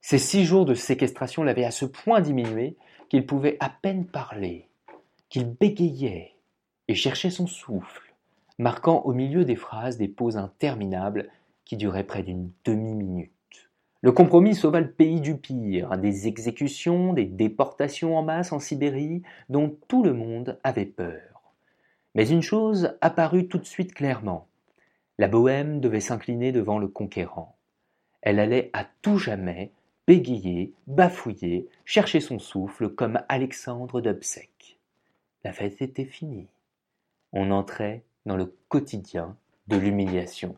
Ces 0.00 0.16
six 0.16 0.46
jours 0.46 0.64
de 0.64 0.72
séquestration 0.72 1.42
l'avaient 1.42 1.66
à 1.66 1.70
ce 1.70 1.84
point 1.84 2.22
diminué 2.22 2.78
qu'il 3.10 3.26
pouvait 3.26 3.58
à 3.60 3.68
peine 3.68 4.06
parler, 4.06 4.70
qu'il 5.28 5.50
bégayait 5.50 6.36
et 6.88 6.94
cherchait 6.94 7.28
son 7.28 7.46
souffle, 7.46 8.14
marquant 8.56 9.02
au 9.02 9.12
milieu 9.12 9.44
des 9.44 9.56
phrases 9.56 9.98
des 9.98 10.08
pauses 10.08 10.38
interminables 10.38 11.28
qui 11.66 11.76
duraient 11.76 12.04
près 12.04 12.22
d'une 12.22 12.50
demi-minute. 12.64 13.30
Le 14.02 14.12
compromis 14.12 14.54
sauva 14.54 14.80
le 14.80 14.90
pays 14.90 15.20
du 15.20 15.36
pire, 15.36 15.98
des 15.98 16.26
exécutions, 16.26 17.12
des 17.12 17.26
déportations 17.26 18.16
en 18.16 18.22
masse 18.22 18.52
en 18.52 18.58
Sibérie, 18.58 19.22
dont 19.50 19.76
tout 19.88 20.02
le 20.02 20.14
monde 20.14 20.58
avait 20.64 20.86
peur. 20.86 21.54
Mais 22.14 22.28
une 22.28 22.42
chose 22.42 22.96
apparut 23.02 23.46
tout 23.46 23.58
de 23.58 23.66
suite 23.66 23.92
clairement. 23.92 24.48
La 25.18 25.28
Bohême 25.28 25.80
devait 25.80 26.00
s'incliner 26.00 26.50
devant 26.50 26.78
le 26.78 26.88
conquérant. 26.88 27.56
Elle 28.22 28.38
allait 28.38 28.70
à 28.72 28.86
tout 29.02 29.18
jamais 29.18 29.70
bégayer, 30.06 30.72
bafouiller, 30.86 31.68
chercher 31.84 32.20
son 32.20 32.38
souffle 32.38 32.88
comme 32.88 33.20
Alexandre 33.28 34.00
Dubsec. 34.00 34.78
La 35.44 35.52
fête 35.52 35.82
était 35.82 36.06
finie. 36.06 36.48
On 37.32 37.50
entrait 37.50 38.02
dans 38.26 38.36
le 38.36 38.52
quotidien 38.68 39.36
de 39.68 39.76
l'humiliation. 39.76 40.56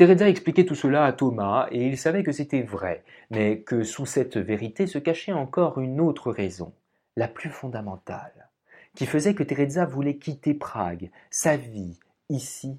Teresa 0.00 0.30
expliquait 0.30 0.64
tout 0.64 0.74
cela 0.74 1.04
à 1.04 1.12
Thomas, 1.12 1.68
et 1.70 1.86
il 1.86 1.98
savait 1.98 2.22
que 2.22 2.32
c'était 2.32 2.62
vrai, 2.62 3.04
mais 3.30 3.58
que 3.58 3.82
sous 3.82 4.06
cette 4.06 4.38
vérité 4.38 4.86
se 4.86 4.96
cachait 4.96 5.34
encore 5.34 5.78
une 5.78 6.00
autre 6.00 6.32
raison, 6.32 6.72
la 7.18 7.28
plus 7.28 7.50
fondamentale, 7.50 8.48
qui 8.94 9.04
faisait 9.04 9.34
que 9.34 9.42
Teresa 9.42 9.84
voulait 9.84 10.16
quitter 10.16 10.54
Prague. 10.54 11.10
Sa 11.28 11.58
vie, 11.58 12.00
ici, 12.30 12.78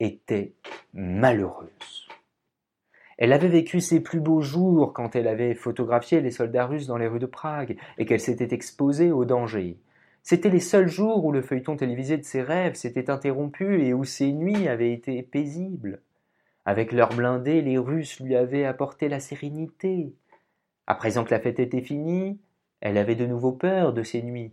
était 0.00 0.54
malheureuse. 0.92 2.08
Elle 3.16 3.32
avait 3.32 3.46
vécu 3.46 3.80
ses 3.80 4.00
plus 4.00 4.18
beaux 4.18 4.40
jours 4.40 4.92
quand 4.92 5.14
elle 5.14 5.28
avait 5.28 5.54
photographié 5.54 6.20
les 6.20 6.32
soldats 6.32 6.66
russes 6.66 6.88
dans 6.88 6.98
les 6.98 7.06
rues 7.06 7.20
de 7.20 7.26
Prague 7.26 7.76
et 7.96 8.06
qu'elle 8.06 8.18
s'était 8.18 8.52
exposée 8.52 9.12
au 9.12 9.24
danger. 9.24 9.78
C'étaient 10.24 10.50
les 10.50 10.58
seuls 10.58 10.88
jours 10.88 11.24
où 11.24 11.30
le 11.30 11.42
feuilleton 11.42 11.76
télévisé 11.76 12.16
de 12.16 12.24
ses 12.24 12.42
rêves 12.42 12.74
s'était 12.74 13.08
interrompu 13.08 13.84
et 13.84 13.94
où 13.94 14.02
ses 14.02 14.32
nuits 14.32 14.66
avaient 14.66 14.92
été 14.92 15.22
paisibles. 15.22 16.00
Avec 16.68 16.90
leurs 16.90 17.10
blindés, 17.10 17.62
les 17.62 17.78
Russes 17.78 18.18
lui 18.18 18.34
avaient 18.34 18.64
apporté 18.64 19.08
la 19.08 19.20
sérénité. 19.20 20.12
À 20.88 20.96
présent 20.96 21.22
que 21.22 21.30
la 21.30 21.38
fête 21.38 21.60
était 21.60 21.80
finie, 21.80 22.40
elle 22.80 22.98
avait 22.98 23.14
de 23.14 23.24
nouveau 23.24 23.52
peur 23.52 23.92
de 23.92 24.02
ces 24.02 24.20
nuits, 24.20 24.52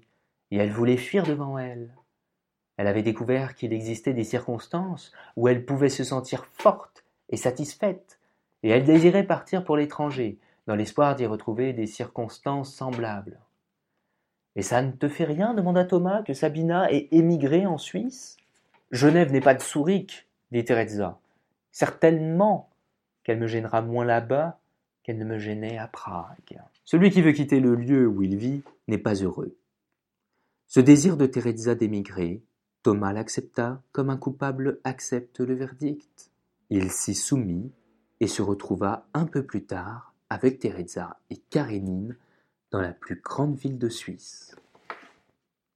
et 0.52 0.58
elle 0.58 0.71
voulait 0.71 0.97
fuir 0.97 1.26
devant 1.26 1.58
elle. 1.58 1.91
Elle 2.78 2.86
avait 2.86 3.02
découvert 3.02 3.56
qu'il 3.56 3.73
existait 3.73 4.13
des 4.13 4.23
circonstances 4.23 5.12
où 5.36 5.47
elle 5.47 5.65
pouvait 5.65 5.89
se 5.89 6.04
sentir 6.04 6.45
forte 6.45 7.04
et 7.30 7.38
satisfaite, 7.38 8.19
et 8.62 8.69
elle 8.69 8.86
désirait 8.86 9.26
partir 9.26 9.63
pour 9.63 9.76
l'étranger, 9.76 10.38
dans 10.67 10.76
l'espoir 10.76 11.15
d'y 11.15 11.26
retrouver 11.26 11.73
des 11.73 11.88
circonstances 11.88 12.76
semblables. 12.76 13.39
Et 14.56 14.62
ça 14.62 14.84
ne 14.84 14.91
te 14.91 15.08
fait 15.08 15.26
rien? 15.26 15.56
demanda 15.56 15.84
Thomas 15.84 16.21
que 16.21 16.36
Sabina 16.36 16.91
ait 16.91 17.08
émigré 17.12 17.65
en 17.65 17.80
Suisse 17.80 18.38
Genève 18.91 19.32
n'est 19.32 19.41
pas 19.41 19.56
de 19.56 19.62
Souric, 19.62 20.28
dit 20.52 20.63
Teresa. 20.63 21.19
Certainement 21.73 22.69
qu'elle 23.23 23.39
me 23.39 23.47
gênera 23.47 23.81
moins 23.81 24.05
là-bas 24.05 24.59
qu'elle 25.03 25.17
ne 25.17 25.25
me 25.25 25.38
gênait 25.38 25.77
à 25.77 25.88
Prague. 25.88 26.62
Celui 26.86 27.09
qui 27.09 27.21
veut 27.21 27.33
quitter 27.33 27.59
le 27.59 27.75
lieu 27.75 28.07
où 28.07 28.21
il 28.21 28.38
vit 28.38 28.63
n'est 28.88 28.97
pas 28.97 29.15
heureux. 29.15 29.57
Ce 30.67 30.79
désir 30.79 31.17
de 31.17 31.25
Teresa 31.25 31.75
d'émigrer, 31.75 32.41
Thomas 32.83 33.12
l'accepta 33.12 33.81
comme 33.91 34.09
un 34.09 34.17
coupable 34.17 34.79
accepte 34.83 35.39
le 35.41 35.55
verdict. 35.55 36.31
Il 36.69 36.89
s'y 36.91 37.15
soumit 37.15 37.71
et 38.19 38.27
se 38.27 38.41
retrouva 38.41 39.07
un 39.13 39.25
peu 39.25 39.43
plus 39.43 39.65
tard 39.65 40.13
avec 40.29 40.59
Teresa 40.59 41.19
et 41.29 41.38
Karénine 41.38 42.15
dans 42.71 42.81
la 42.81 42.93
plus 42.93 43.19
grande 43.19 43.55
ville 43.55 43.77
de 43.77 43.89
Suisse. 43.89 44.55